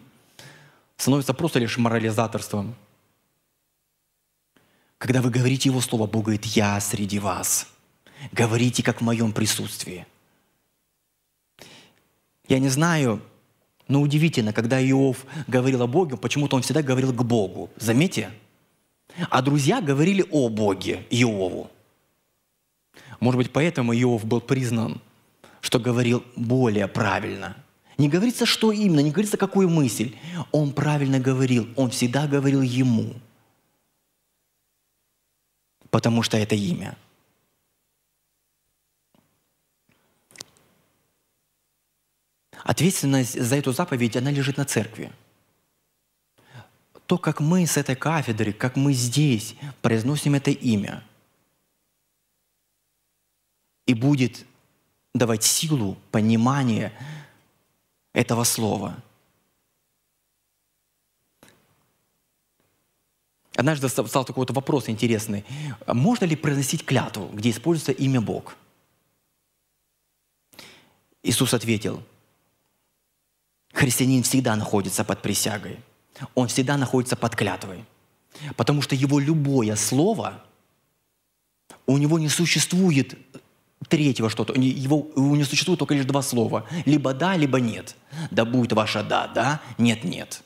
[0.98, 2.76] становится просто лишь морализаторством.
[4.98, 7.68] Когда вы говорите Его Слово, Бог говорит, «Я среди вас».
[8.34, 10.06] Говорите, как в моем присутствии.
[12.50, 13.22] Я не знаю,
[13.88, 17.70] но удивительно, когда Иов говорил о Боге, почему-то он всегда говорил к Богу.
[17.78, 18.32] Заметьте?
[19.30, 21.72] А друзья говорили о Боге Иову.
[23.20, 25.02] Может быть, поэтому Иов был признан,
[25.62, 27.56] что говорил более правильно.
[27.98, 30.16] Не говорится, что именно, не говорится, какую мысль.
[30.52, 33.14] Он правильно говорил, он всегда говорил ему.
[35.90, 36.98] Потому что это имя.
[42.64, 45.12] Ответственность за эту заповедь, она лежит на церкви.
[47.06, 51.04] То, как мы с этой кафедры, как мы здесь произносим это имя,
[53.90, 54.46] и будет
[55.16, 56.94] давать силу, понимание
[58.14, 58.96] этого слова.
[63.56, 65.44] Однажды стал такой вот вопрос интересный.
[65.88, 68.56] Можно ли произносить клятву, где используется имя Бог?
[71.24, 72.04] Иисус ответил,
[73.74, 75.80] христианин всегда находится под присягой.
[76.36, 77.84] Он всегда находится под клятвой.
[78.56, 80.46] Потому что его любое слово,
[81.88, 83.18] у него не существует
[83.88, 84.54] третьего что-то.
[84.54, 86.66] Его, его не существует только лишь два слова.
[86.86, 87.96] Либо да, либо нет.
[88.32, 90.44] Да будет ваше да, да, нет, нет.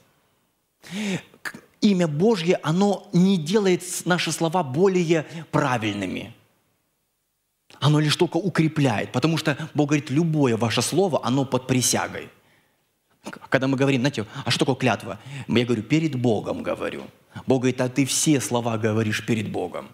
[1.81, 6.33] Имя Божье, оно не делает наши слова более правильными.
[7.79, 12.29] Оно лишь только укрепляет, потому что Бог говорит, любое ваше слово, оно под присягой.
[13.49, 15.19] Когда мы говорим, знаете, а что такое клятва?
[15.47, 17.03] Я говорю, перед Богом говорю.
[17.47, 19.89] Бог говорит, а ты все слова говоришь перед Богом.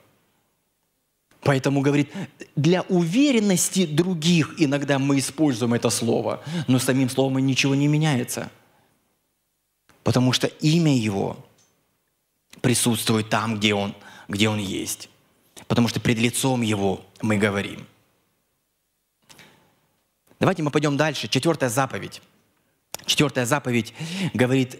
[1.41, 2.11] Поэтому говорит,
[2.55, 8.51] для уверенности других иногда мы используем это слово, но самим словом ничего не меняется.
[10.03, 11.37] Потому что имя его
[12.61, 13.95] присутствует там, где он,
[14.27, 15.09] где он есть.
[15.67, 17.85] Потому что пред лицом его мы говорим.
[20.39, 21.27] Давайте мы пойдем дальше.
[21.27, 22.21] Четвертая заповедь.
[23.05, 23.93] Четвертая заповедь
[24.33, 24.79] говорит,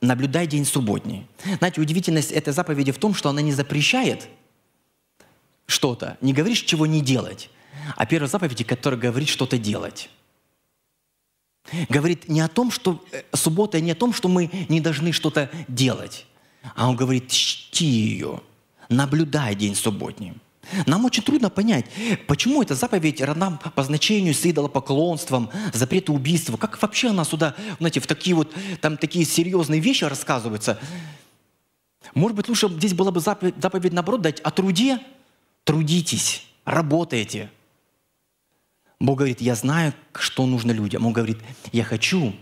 [0.00, 1.26] наблюдай день субботний.
[1.58, 4.28] Знаете, удивительность этой заповеди в том, что она не запрещает–
[5.70, 7.50] что-то, не говоришь, чего не делать,
[7.96, 10.10] а первая заповедь, которая говорит что-то делать.
[11.88, 15.50] Говорит не о том, что э, суббота не о том, что мы не должны что-то
[15.68, 16.26] делать,
[16.74, 18.40] а он говорит, чти ее,
[18.88, 20.34] наблюдай день субботний.
[20.86, 21.86] Нам очень трудно понять,
[22.26, 26.56] почему эта заповедь равна по значению с идолопоклонством, запрету убийства.
[26.56, 30.78] Как вообще она сюда, знаете, в такие вот, там такие серьезные вещи рассказываются.
[32.14, 35.00] Может быть, лучше здесь была бы заповедь наоборот дать о труде,
[35.64, 37.50] трудитесь, работайте.
[38.98, 41.06] Бог говорит, я знаю, что нужно людям.
[41.06, 41.38] Он говорит,
[41.72, 42.34] я хочу,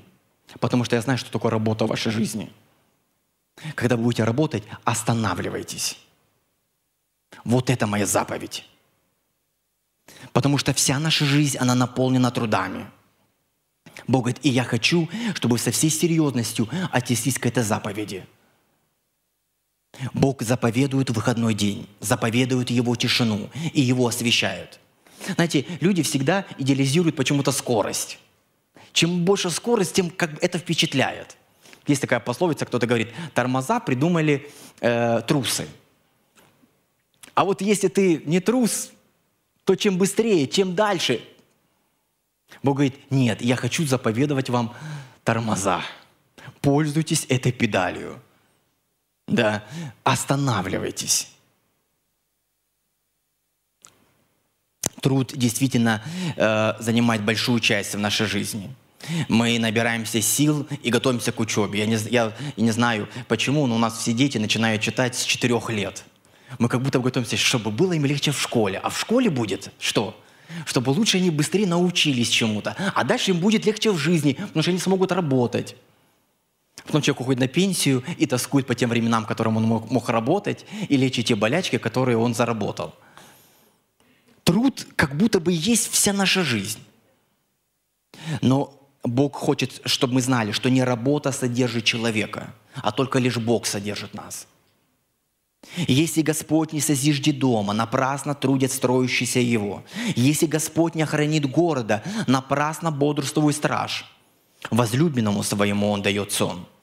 [0.61, 2.52] потому что я знаю, что такое работа в вашей жизни.
[3.74, 5.98] Когда вы будете работать, останавливайтесь.
[7.44, 8.66] Вот это моя заповедь.
[10.33, 12.87] Потому что вся наша жизнь, она наполнена трудами.
[14.07, 18.26] Бог говорит, и я хочу, чтобы со всей серьезностью отнеслись к этой заповеди–
[20.12, 24.78] Бог заповедует выходной день, заповедует его тишину и его освещают.
[25.34, 28.18] Знаете, люди всегда идеализируют почему-то скорость.
[28.92, 31.37] Чем больше скорость, тем как это впечатляет.
[31.87, 35.66] Есть такая пословица, кто-то говорит, тормоза придумали э, трусы.
[37.34, 38.92] А вот если ты не трус,
[39.64, 41.20] то чем быстрее, чем дальше.
[42.62, 44.74] Бог говорит, нет, я хочу заповедовать вам
[45.24, 45.82] тормоза.
[46.61, 48.20] Пользуйтесь этой педалью
[49.28, 49.64] да,
[50.04, 51.30] останавливайтесь.
[55.00, 56.02] Труд действительно
[56.36, 58.70] э, занимает большую часть в нашей жизни.
[59.28, 61.78] Мы набираемся сил и готовимся к учебе.
[61.78, 65.70] Я не, я, не знаю почему, но у нас все дети начинают читать с четырех
[65.70, 66.04] лет.
[66.58, 68.80] Мы как будто готовимся, чтобы было им легче в школе.
[68.82, 70.20] А в школе будет что?
[70.64, 72.74] Чтобы лучше они быстрее научились чему-то.
[72.94, 75.76] А дальше им будет легче в жизни, потому что они смогут работать.
[76.88, 80.64] Потом человек уходит на пенсию и тоскует по тем временам, которым он мог, мог работать,
[80.88, 82.94] и лечит те болячки, которые он заработал.
[84.42, 86.79] Труд как будто бы есть вся наша жизнь.
[88.40, 88.72] Но
[89.05, 94.14] Бог хочет, чтобы мы знали, что не работа содержит человека, а только лишь Бог содержит
[94.14, 94.46] нас.
[95.77, 99.85] Если Господь не созиждет дома, напрасно трудят строящиеся его.
[100.17, 104.06] Если Господь не охранит города, напрасно бодрствует страж.
[104.71, 106.67] Возлюбленному своему он дает сон–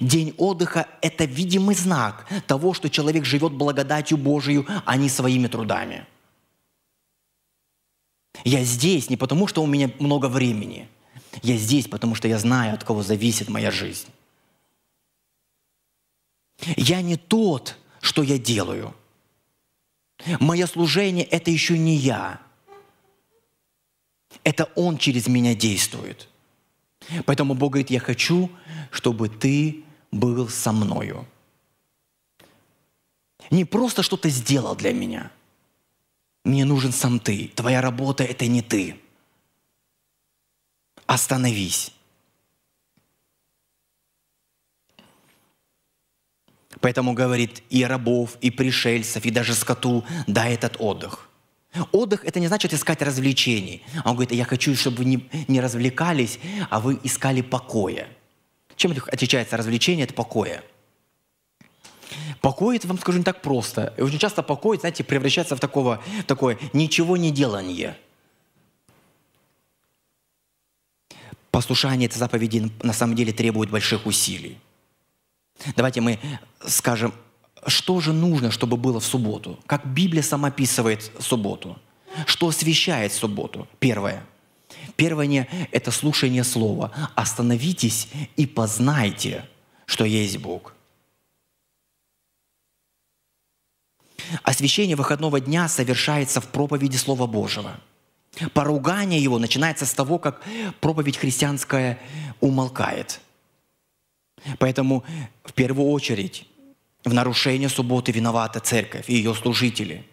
[0.00, 6.06] День отдыха– это видимый знак того, что человек живет благодатью Божию, а не своими трудами.
[8.44, 10.88] Я здесь не потому, что у меня много времени.
[11.42, 14.08] Я здесь, потому что я знаю, от кого зависит моя жизнь.
[16.76, 18.94] Я не тот, что я делаю.
[20.40, 22.40] Мое служение– это еще не я.
[24.44, 26.28] Это Он через меня действует–
[27.24, 28.50] Поэтому Бог говорит, я хочу,
[28.90, 31.26] чтобы ты был со мною.
[33.50, 35.30] Не просто что-то сделал для меня.
[36.44, 37.48] Мне нужен сам ты.
[37.54, 39.00] Твоя работа– это не ты.
[41.06, 41.92] Остановись.
[46.80, 51.28] Поэтому говорит и рабов, и пришельцев, и даже скоту, дай этот отдых–
[51.92, 53.82] Отдых– это не значит искать развлечений.
[54.04, 56.38] Он говорит, я хочу, чтобы вы не, не развлекались,
[56.70, 58.08] а вы искали покоя.
[58.76, 60.62] Чем отличается развлечение от покоя?
[62.40, 63.94] Покой, это вам скажу, не так просто.
[63.96, 67.96] И очень часто покой, знаете, превращается в такого, такое ничего не делание.
[71.50, 74.58] Послушание этой заповеди на самом деле требует больших усилий.
[75.74, 76.18] Давайте мы
[76.66, 77.14] скажем,
[77.66, 79.58] что же нужно, чтобы было в субботу?
[79.66, 81.78] Как Библия сама описывает субботу?
[82.26, 83.68] Что освещает субботу?
[83.78, 84.24] Первое.
[84.96, 86.92] Первое– это слушание слова.
[87.14, 89.44] Остановитесь и познайте,
[89.84, 90.74] что есть Бог.
[94.42, 97.78] Освящение выходного дня совершается в проповеди Слова Божьего.
[98.52, 100.42] Поругание его начинается с того, как
[100.80, 101.98] проповедь христианская
[102.40, 103.20] умолкает.
[104.58, 105.04] Поэтому
[105.44, 106.46] в первую очередь
[107.06, 110.04] в нарушение субботы виновата церковь и ее служители.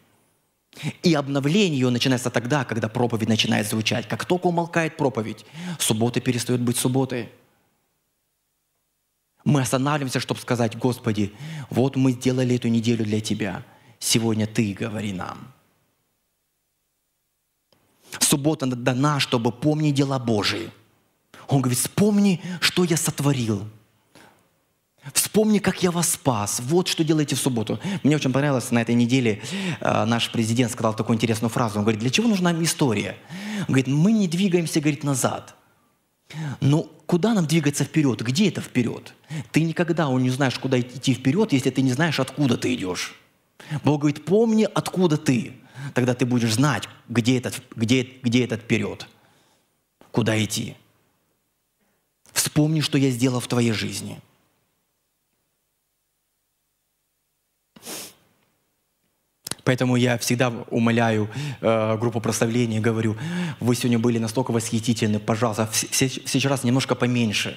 [1.04, 4.08] И обновление ее начинается тогда, когда проповедь начинает звучать.
[4.08, 5.46] Как только умолкает проповедь,
[5.78, 7.30] суббота перестает быть субботой.
[9.44, 11.34] Мы останавливаемся, чтобы сказать, Господи,
[11.70, 13.66] вот мы сделали эту неделю для Тебя–
[14.04, 15.54] Сегодня Ты говори нам.
[18.20, 20.70] Суббота дана, чтобы помнить дела Божии.
[21.48, 23.66] Он говорит, вспомни, что я сотворил.
[25.12, 26.62] Вспомни, как я вас спас.
[26.64, 27.80] Вот что делаете в субботу.
[28.04, 29.42] Мне очень понравилось на этой неделе
[29.82, 31.80] э, наш президент сказал такую интересную фразу.
[31.80, 33.18] Он говорит, для чего нужна история?
[33.60, 35.56] Он говорит, мы не двигаемся, говорит, назад.
[36.62, 38.22] Но куда нам двигаться вперед?
[38.22, 39.14] Где это вперед?
[39.52, 43.14] Ты никогда не знаешь, куда идти вперед, если ты не знаешь, откуда ты идешь.
[43.84, 45.54] Бог говорит, помни, откуда ты.
[45.94, 49.08] Тогда ты будешь знать, где этот, где, где этот вперед,
[50.12, 50.76] куда идти.
[52.32, 54.22] Вспомни, что я сделал в твоей жизни.
[59.64, 61.30] Поэтому я всегда умоляю
[61.62, 63.16] э, группу прославления, говорю,
[63.60, 67.56] вы сегодня были настолько восхитительны, пожалуйста, в, в, в раз немножко поменьше.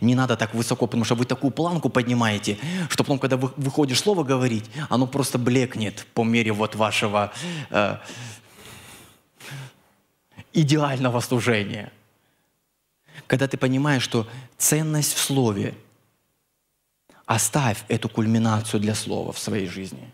[0.00, 4.00] Не надо так высоко, потому что вы такую планку поднимаете, что потом, когда вы выходишь
[4.00, 7.32] слово говорить, оно просто блекнет по мере вот вашего
[7.70, 7.98] э,
[10.52, 11.92] идеального служения.
[13.26, 14.26] Когда ты понимаешь, что
[14.58, 15.74] ценность в слове,
[17.26, 20.10] оставь эту кульминацию для слова в своей жизни.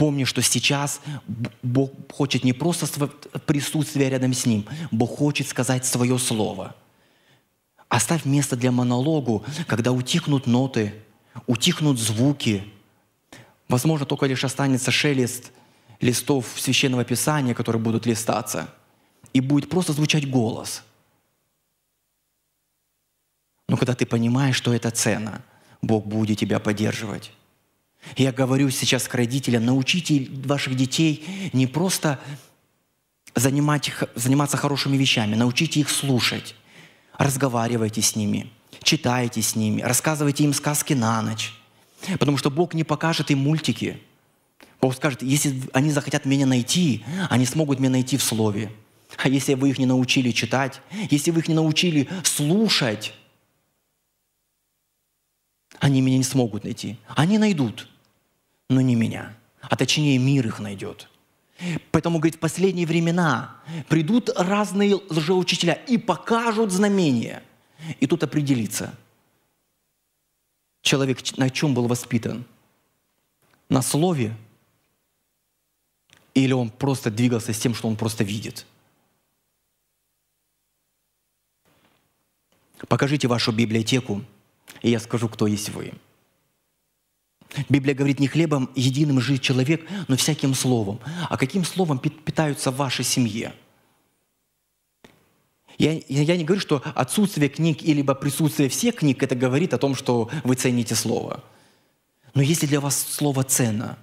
[0.00, 1.00] Помни, что сейчас
[1.62, 2.86] Бог хочет не просто
[3.46, 6.74] присутствие рядом с Ним, Бог хочет сказать свое слово–
[7.90, 10.94] Оставь место для монологу, когда утихнут ноты,
[11.48, 12.62] утихнут звуки.
[13.68, 15.50] Возможно, только лишь останется шелест
[16.00, 18.72] листов священного писания, которые будут листаться,
[19.32, 20.84] и будет просто звучать голос.
[23.68, 25.42] Но когда ты понимаешь, что это цена,
[25.82, 27.32] Бог будет тебя поддерживать.
[28.16, 32.18] Я говорю сейчас к родителям, научите ваших детей не просто
[33.34, 36.54] занимать, заниматься хорошими вещами, научите их слушать
[37.20, 38.50] разговаривайте с ними,
[38.82, 41.52] читайте с ними, рассказывайте им сказки на ночь.
[42.18, 44.00] Потому что Бог не покажет им мультики.
[44.80, 48.72] Бог скажет, если они захотят меня найти, они смогут меня найти в Слове.
[49.18, 50.80] А если вы их не научили читать,
[51.10, 53.12] если вы их не научили слушать,
[55.80, 56.98] они меня не смогут найти.
[57.08, 57.88] Они найдут,
[58.68, 59.34] но не меня.
[59.62, 61.08] А точнее, мир их найдет.
[61.90, 63.56] Поэтому, говорит, в последние времена
[63.88, 67.42] придут разные лжеучителя и покажут знамения.
[67.98, 68.94] И тут определиться,
[70.82, 72.44] человек на чем был воспитан?
[73.68, 74.36] На слове?
[76.34, 78.66] Или он просто двигался с тем, что он просто видит?
[82.88, 84.24] Покажите вашу библиотеку,
[84.82, 85.92] и я скажу, кто есть вы.
[87.68, 91.00] Библия говорит, не хлебом единым жить человек, но всяким словом.
[91.28, 93.54] А каким словом питаются в вашей семье?
[95.78, 99.94] Я, я не говорю, что отсутствие книг или присутствие всех книг это говорит о том,
[99.94, 101.42] что вы цените слово.
[102.34, 103.98] Но если для вас слово ценно,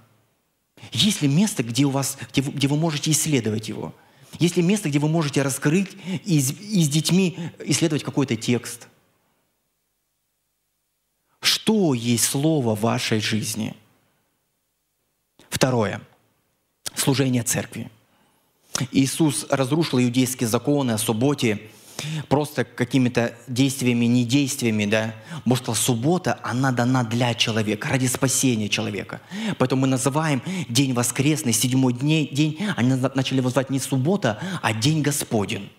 [0.92, 3.94] есть ли место, где, у вас, где, вы, где вы можете исследовать его?
[4.38, 5.90] Есть ли место, где вы можете раскрыть
[6.26, 8.87] и с, и с детьми исследовать какой-то текст–
[11.40, 13.74] что есть Слово в вашей жизни?
[15.48, 16.00] Второе.
[16.94, 17.90] Служение церкви.
[18.92, 21.60] Иисус разрушил иудейские законы о субботе
[22.28, 25.14] просто какими-то действиями, не действиями, да.
[25.44, 29.20] Бог сказал, суббота, она дана для человека, ради спасения человека.
[29.58, 35.70] Поэтому мы называем день воскресный, седьмой день, они начали назвать не суббота, а день Господень.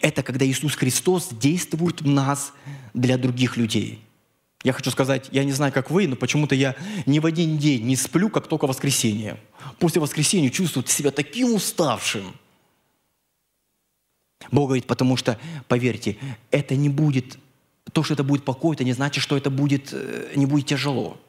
[0.00, 2.52] Это когда Иисус Христос действует в нас
[2.94, 4.02] для других людей–
[4.64, 6.74] Я хочу сказать, я не знаю, как вы, но почему-то я
[7.06, 9.38] ни в один день не сплю, как только воскресенье.
[9.78, 12.34] После воскресенья чувствую себя таким уставшим.
[14.50, 15.38] Бог говорит, потому что,
[15.68, 16.16] поверьте,
[16.50, 17.38] это не будет,
[17.92, 21.20] то, что это будет покой, это не значит, что это будет, э, не будет тяжело.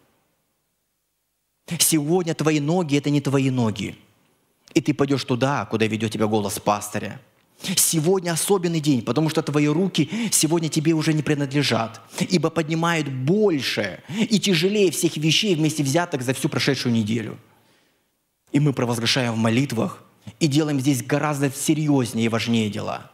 [1.77, 3.95] Сегодня твои ноги– это не твои ноги.
[4.73, 7.21] И ты пойдешь туда, куда ведет тебя голос пастыря.
[7.61, 14.01] Сегодня особенный день, потому что твои руки сегодня тебе уже не принадлежат, ибо поднимают больше
[14.17, 17.37] и тяжелее всех вещей вместе взятых за всю прошедшую неделю.
[18.53, 20.03] И мы провозглашаем в молитвах
[20.39, 23.11] и делаем здесь гораздо серьезнее и важнее дела.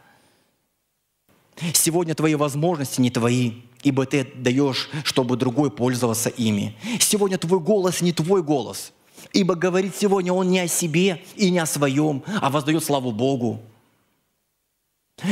[1.74, 6.76] Сегодня твои возможности не твои, ибо ты даешь, чтобы другой пользовался ими.
[7.00, 8.94] Сегодня твой голос не твой голос,
[9.34, 13.62] ибо говорит сегодня он не о себе и не о своем, а воздает славу Богу.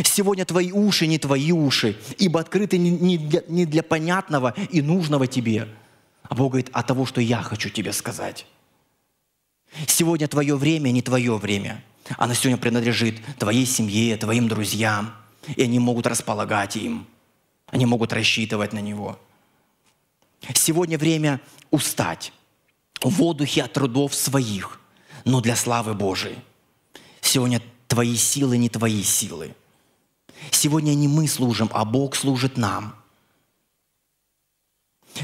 [0.05, 5.27] Сегодня твои уши не твои уши, ибо открыты не для, не для понятного и нужного
[5.27, 5.67] тебе,
[6.23, 8.45] а Бог говорит, о того, что я хочу тебе сказать.
[9.87, 11.83] Сегодня твое время не твое время.
[12.17, 15.13] Оно сегодня принадлежит твоей семье, твоим друзьям.
[15.55, 17.05] И они могут располагать им.
[17.67, 19.19] Они могут рассчитывать на него.
[20.53, 22.31] Сегодня время устать
[23.01, 24.79] в воздухе от трудов своих,
[25.25, 26.37] но для славы Божией.
[27.19, 29.55] Сегодня твои силы не твои силы–
[30.51, 32.95] Сегодня не мы служим, а Бог служит нам.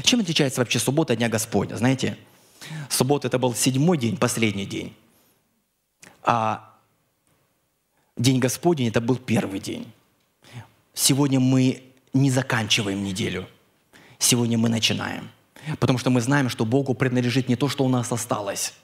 [0.02, 1.76] Чем отличается вообще суббота от Дня Господня?
[1.76, 2.16] Знаете,
[2.88, 4.94] суббота это был седьмой день, последний день.
[6.22, 6.70] А
[8.16, 9.90] День Господень это был первый день.
[10.92, 11.82] Сегодня мы
[12.12, 13.48] не заканчиваем неделю.
[14.18, 15.30] Сегодня мы начинаем.
[15.78, 18.74] Потому что мы знаем, что Богу принадлежит не то, что у нас осталось,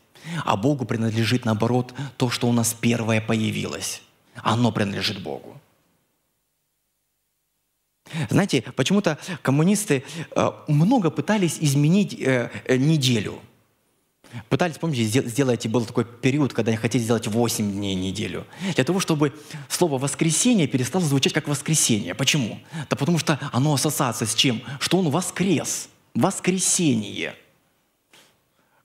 [0.45, 4.03] а Богу принадлежит, наоборот, то, что у нас первое появилось.
[4.37, 5.61] Оно принадлежит Богу.
[8.30, 10.04] Знаете, почему-то коммунисты
[10.34, 13.40] э, много пытались изменить э, э, неделю.
[14.48, 18.46] Пытались, помните, сделать, был такой период, когда они хотели сделать 8 дней неделю.
[18.74, 19.32] Для того, чтобы
[19.68, 22.14] слово «воскресенье» перестало звучать как «воскресенье».
[22.14, 22.59] Почему?
[22.90, 24.62] Да потому что оно ассоциация с чем?
[24.80, 25.88] Что он воскрес.
[26.14, 27.34] Воскресенье.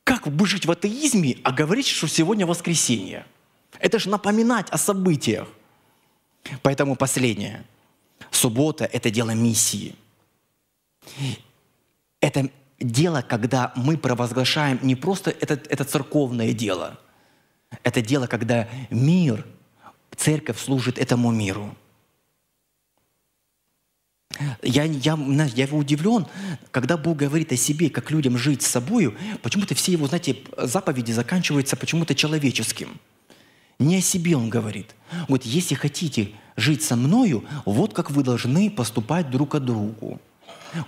[0.04, 3.26] Как бы жить в атеизме, а говорить, что сегодня воскресенье?
[3.80, 5.48] Это же напоминать о событиях.
[6.62, 7.66] Поэтому последнее–
[8.32, 9.96] Суббота– это дело миссии.
[12.22, 16.98] Это дело, когда мы провозглашаем не просто это, это церковное дело,
[17.84, 19.46] это дело, когда мир,
[20.16, 21.76] церковь служит этому миру.
[24.64, 25.18] Я, я,
[25.56, 26.26] я удивлен,
[26.72, 31.12] когда Бог говорит о себе, как людям жить с собой, почему-то все его, знаете, заповеди
[31.12, 33.00] заканчиваются почему-то человеческим–
[33.82, 34.96] не о себе он говорит.
[35.28, 40.20] Вот если хотите жить со мною, вот как вы должны поступать друг к другу.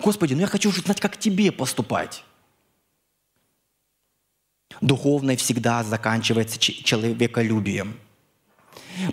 [0.01, 2.23] Господи, ну я хочу знать, как тебе поступать.
[4.81, 7.97] Духовное всегда заканчивается человеколюбием.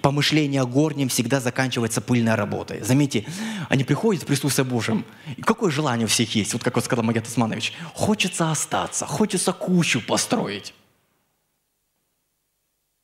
[0.02, 2.82] Помышление о горнем всегда заканчивается пыльной работой.
[2.82, 3.26] Заметьте,
[3.68, 5.04] они приходят в присутствие Божьем.
[5.36, 6.52] И какое желание у всех есть?
[6.52, 7.72] Вот как вот сказал Магет Османович.
[7.94, 10.74] Хочется остаться, хочется кучу построить.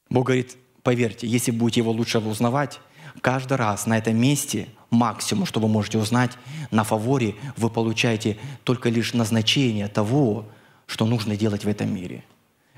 [0.09, 0.57] Бог говорит,
[0.87, 2.79] Поверьте, если будете его лучше узнавать,
[3.21, 6.31] каждый раз на этом месте максимум, что вы можете узнать,
[6.71, 10.47] на фаворе вы получаете только лишь назначение того,
[10.87, 12.23] что нужно делать в этом мире.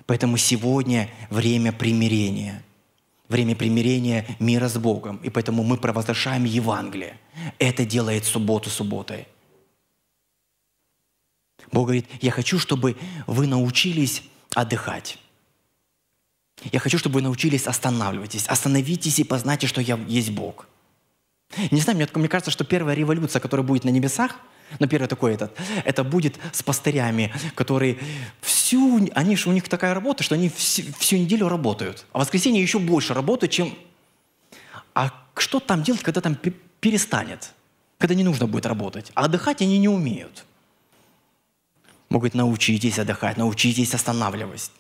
[0.07, 2.63] Поэтому сегодня время примирения.
[3.29, 5.19] Время примирения мира с Богом.
[5.19, 7.19] И поэтому мы провозглашаем Евангелие.
[7.59, 9.29] Это делает субботу субботой.
[11.73, 12.97] Бог говорит, я хочу, чтобы
[13.27, 14.23] вы научились
[14.55, 15.19] отдыхать.
[16.73, 18.47] Я хочу, чтобы вы научились останавливайтесь.
[18.47, 20.67] Остановитесь и познайте, что я есть Бог.
[21.71, 24.37] Не знаю, мне, мне кажется, что первая революция, которая будет на небесах,
[24.79, 27.99] но первый такой этот, это будет с пастырями, которые
[28.41, 32.21] всю, они же, у них такая работа, что они всю, всю неделю работают, а в
[32.21, 33.75] воскресенье еще больше работают, чем...
[34.95, 36.37] А что там делать, когда там
[36.81, 37.55] перестанет?
[37.99, 39.11] Когда не нужно будет работать?
[39.15, 40.45] А отдыхать они не умеют.
[42.11, 44.71] Могут научитесь отдыхать, научитесь останавливать.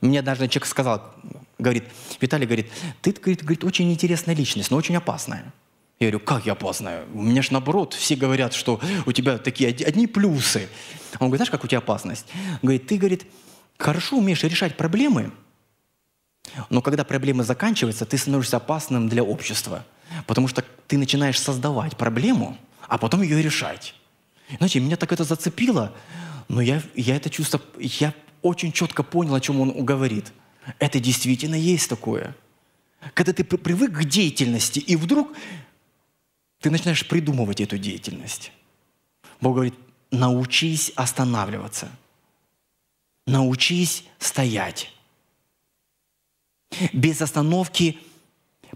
[0.00, 1.14] Мне даже человек сказал,
[1.58, 1.84] говорит,
[2.20, 2.70] Виталий говорит,
[3.02, 5.52] ты, говорит, очень интересная личность, но очень опасная.
[5.98, 7.04] Я говорю, как я опасная?
[7.12, 10.68] У меня же наоборот, все говорят, что у тебя такие одни плюсы.
[11.18, 12.26] Он говорит, знаешь, как у тебя опасность?
[12.62, 13.26] Говорит, ты, говорит,
[13.78, 15.30] хорошо умеешь решать проблемы,
[16.68, 19.84] но когда проблемы заканчиваются, ты становишься опасным для общества.
[20.26, 22.56] Потому что ты начинаешь создавать проблему,
[22.88, 23.94] а потом ее решать.
[24.56, 25.92] Знаете, меня так это зацепило,
[26.50, 30.32] но я, я это чувство, я очень четко понял, о чем он говорит.
[30.80, 32.34] Это действительно есть такое.
[33.14, 35.32] Когда ты привык к деятельности, и вдруг
[36.60, 38.50] ты начинаешь придумывать эту деятельность.
[39.40, 39.74] Бог говорит,
[40.10, 41.88] научись останавливаться.
[43.28, 44.92] Научись стоять.
[46.92, 48.00] Без остановки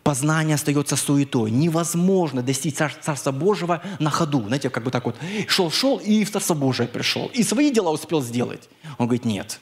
[0.05, 1.51] познание остается суетой.
[1.51, 4.43] Невозможно достичь Царства Божьего на ходу.
[4.47, 5.17] Знаете, как бы так вот
[5.49, 7.27] шел-шел и в Царство Божие пришел.
[7.35, 8.69] И свои дела успел сделать.
[8.99, 9.61] Он говорит, нет,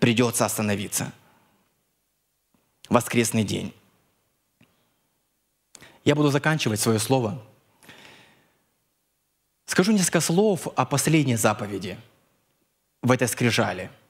[0.00, 1.12] придется остановиться.
[2.88, 3.72] Воскресный день.
[6.04, 7.42] Я буду заканчивать свое слово.
[9.66, 11.98] Скажу несколько слов о последней заповеди
[13.02, 13.90] в этой скрижале–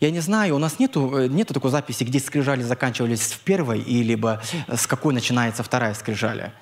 [0.00, 3.80] я не знаю, у нас нету, э, нету такой записи, где скрижали заканчивались в первой,
[3.80, 6.54] и либо с какой начинается вторая скрижаля.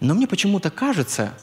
[0.00, 1.34] Но мне почему-то кажется,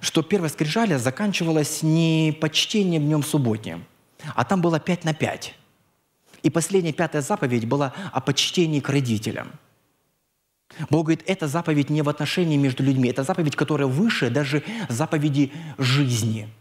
[0.00, 3.84] что первая скрижаля заканчивалась не почтением днем субботним,
[4.34, 5.54] а там было пять на пять.
[6.42, 9.52] И последняя пятая заповедь была о почтении к родителям.
[10.88, 15.52] Бог говорит, это заповедь не в отношении между людьми, это заповедь, которая выше даже заповеди
[15.76, 16.48] жизни–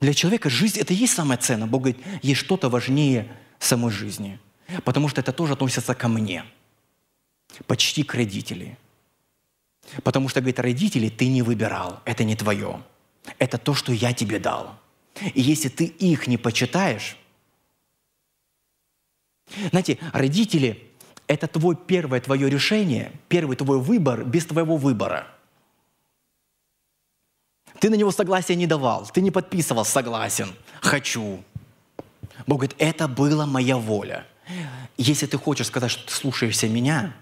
[0.00, 1.66] для человека жизнь– это и есть самое ценное.
[1.66, 3.28] Бог говорит, есть что-то важнее
[3.58, 4.38] самой жизни.
[4.84, 6.44] Потому что это тоже относится ко мне.
[7.66, 8.76] Почти к родителям.
[10.02, 12.82] Потому что, говорит, родители ты не выбирал, это не твое.
[13.38, 14.78] Это то, что я тебе дал.
[15.34, 17.16] И если ты их не почитаешь,
[19.70, 20.86] знаете, родители–
[21.26, 25.26] это твой первое твое решение, первый твой выбор без твоего выбора–
[27.80, 31.42] ты на него согласия не давал, ты не подписывал «согласен», «хочу».
[32.46, 34.26] Бог говорит, это была моя воля.
[34.96, 37.14] Если ты хочешь сказать, что ты слушаешься меня,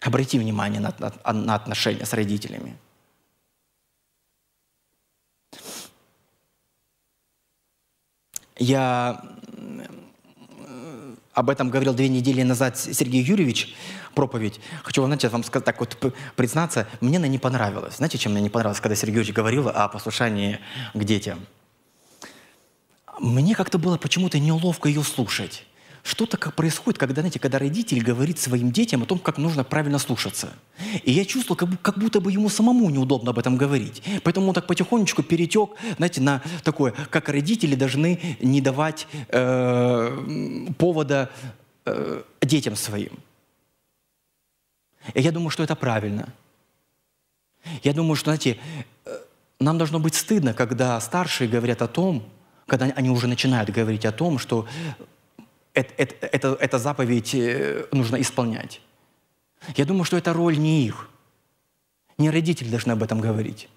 [0.00, 2.76] обрати внимание на, на, на отношения с родителями.
[8.56, 9.24] Я
[11.32, 13.74] об этом говорил две недели назад Сергей Юрьевич,
[14.14, 14.60] проповедь.
[14.82, 15.96] Хочу, знаете, вам сказать, так вот
[16.36, 17.96] признаться, мне она не понравилась.
[17.96, 20.58] Знаете, чем мне не понравилось, когда Сергей Юрьевич говорил о послушании
[20.92, 21.46] к детям?
[23.20, 25.64] Мне как-то было почему-то неловко ее слушать.
[26.02, 30.52] Что-то происходит, когда, знаете, когда родитель говорит своим детям о том, как нужно правильно слушаться.
[31.04, 34.02] И я чувствовал, как, как будто бы ему самому неудобно об этом говорить.
[34.22, 41.30] Поэтому он так потихонечку перетек, знаете, на такое, как родители должны не давать э, повода
[41.84, 43.18] э, детям своим.
[45.14, 46.32] И я думаю, что это правильно.
[47.82, 48.58] Я думаю, что, знаете,
[49.04, 49.18] э,
[49.58, 52.24] нам должно быть стыдно, когда старшие говорят о том,
[52.66, 54.66] когда они уже начинают говорить о том, что
[55.74, 58.80] это, это, это, заповедь э, нужно исполнять.
[59.76, 61.08] Я думаю, что это роль не их.
[62.18, 63.68] Не родители должны об этом говорить.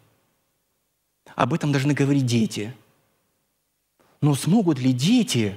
[1.35, 2.73] Об этом должны говорить дети.
[4.21, 5.55] Но смогут ли дети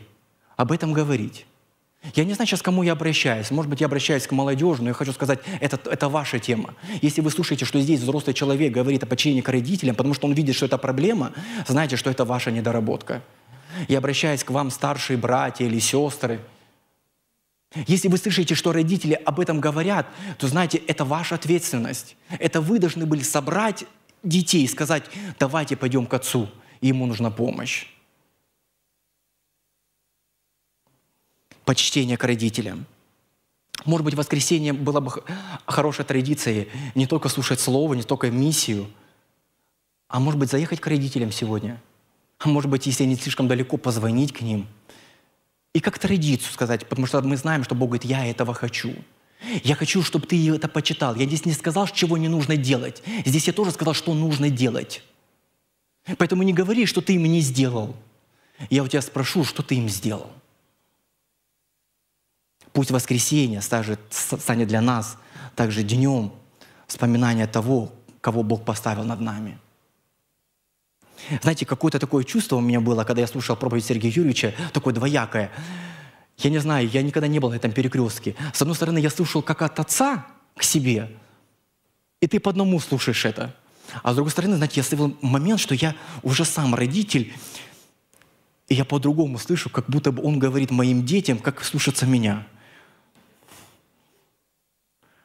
[0.56, 1.46] об этом говорить?
[2.14, 3.50] Я не знаю сейчас, к кому я обращаюсь.
[3.50, 6.74] Может быть, я обращаюсь к молодежи, но я хочу сказать, это, это ваша тема.
[7.02, 10.34] Если вы слушаете, что здесь взрослый человек говорит о подчинении к родителям, потому что он
[10.34, 11.32] видит, что это проблема,
[11.66, 13.22] знайте, что это ваша недоработка.
[13.88, 16.40] Я обращаюсь к вам, старшие братья или сестры.
[17.86, 20.06] Если вы слышите, что родители об этом говорят,
[20.38, 22.16] то знаете, это ваша ответственность.
[22.38, 23.84] Это вы должны были собрать
[24.22, 25.04] детей и сказать,
[25.38, 26.48] давайте пойдем к отцу,
[26.80, 27.86] ему нужна помощь.
[31.64, 32.86] Почтение к родителям.
[33.84, 35.12] Может быть, воскресенье было бы
[35.66, 38.90] хорошей традицией не только слушать слово, не только миссию,
[40.08, 41.80] а может быть, заехать к родителям сегодня–
[42.38, 44.66] а может быть, если они слишком далеко, позвонить к ним.
[45.72, 48.94] И как традицию сказать, потому что мы знаем, что Бог говорит, я этого хочу.
[49.62, 51.14] Я хочу, чтобы ты это почитал.
[51.14, 53.02] Я здесь не сказал, чего не нужно делать.
[53.24, 55.02] Здесь я тоже сказал, что нужно делать.
[56.18, 57.94] Поэтому не говори, что ты им не сделал.
[58.70, 60.30] Я у тебя спрошу, что ты им сделал.
[62.72, 65.18] Пусть воскресенье станет для нас
[65.54, 66.32] также днем
[66.86, 69.58] вспоминания того, кого Бог поставил над нами–
[71.42, 75.50] знаете, какое-то такое чувство у меня было, когда я слушал проповедь Сергея Юрьевича, такое двоякое.
[76.38, 78.34] Я не знаю, я никогда не был на этом перекрестке.
[78.52, 81.10] С одной стороны, я слушал как от отца к себе,
[82.20, 83.54] и ты по одному слушаешь это.
[84.02, 87.32] А с другой стороны, знаете, я ставил момент, что я уже сам родитель,
[88.68, 92.46] и я по-другому слышу, как будто бы он говорит моим детям, как слушаться меня.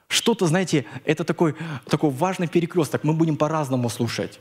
[0.07, 1.55] Что-то, знаете, это такой,
[1.87, 3.03] такой важный перекресток.
[3.03, 4.39] Мы будем по-разному слушать.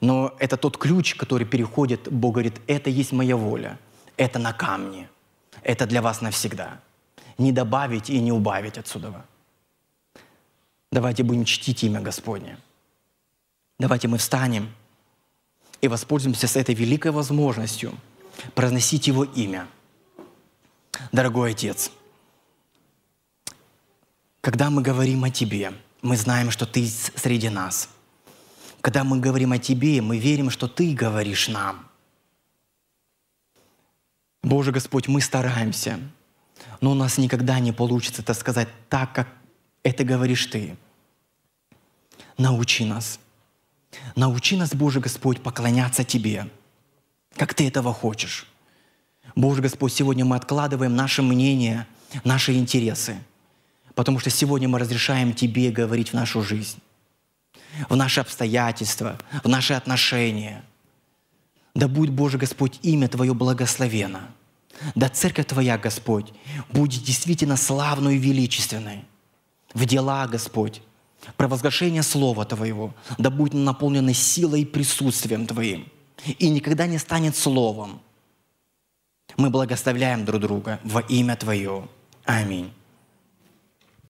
[0.00, 3.78] Но это тот ключ, который переходит, Бог говорит, это есть моя воля,
[4.16, 5.08] это на камне,
[5.62, 6.80] это для вас навсегда.
[7.38, 9.24] Не добавить и не убавить отсюда.
[10.90, 12.58] Давайте будем чтить имя Господне.
[13.78, 14.72] Давайте мы встанем
[15.82, 17.92] и воспользуемся с этой великой возможностью
[18.54, 19.66] произносить Его имя.
[21.12, 21.90] Дорогой Отец,
[24.40, 27.90] когда мы говорим о Тебе, мы знаем, что Ты среди нас–
[28.86, 31.88] Когда мы говорим о Тебе, мы верим, что Ты говоришь нам.
[34.44, 35.98] Боже Господь, мы стараемся,
[36.80, 39.28] но у нас никогда не получится это сказать так, как
[39.82, 40.76] это говоришь Ты.
[42.38, 43.18] Научи нас.
[44.14, 46.48] Научи нас, Боже Господь, поклоняться Тебе,
[47.34, 48.46] как Ты этого хочешь.
[49.34, 51.88] Боже Господь, сегодня мы откладываем наше мнение,
[52.22, 53.18] наши интересы,
[53.96, 56.78] потому что сегодня мы разрешаем Тебе говорить в нашу жизнь,
[57.88, 60.64] в наши обстоятельства, в наши отношения.
[61.74, 64.20] Да будет, Боже Господь, имя Твое благословено.
[64.94, 66.32] Да церковь Твоя, Господь,
[66.70, 69.04] будет действительно славной и величественной.
[69.74, 70.82] В дела, Господь,
[71.36, 75.86] провозглашение Слова Твоего, да будет наполнено силой и присутствием Твоим.
[76.38, 78.00] И никогда не станет словом.
[79.36, 81.88] Мы благословляем друг друга во имя Твое.
[82.24, 82.72] Аминь.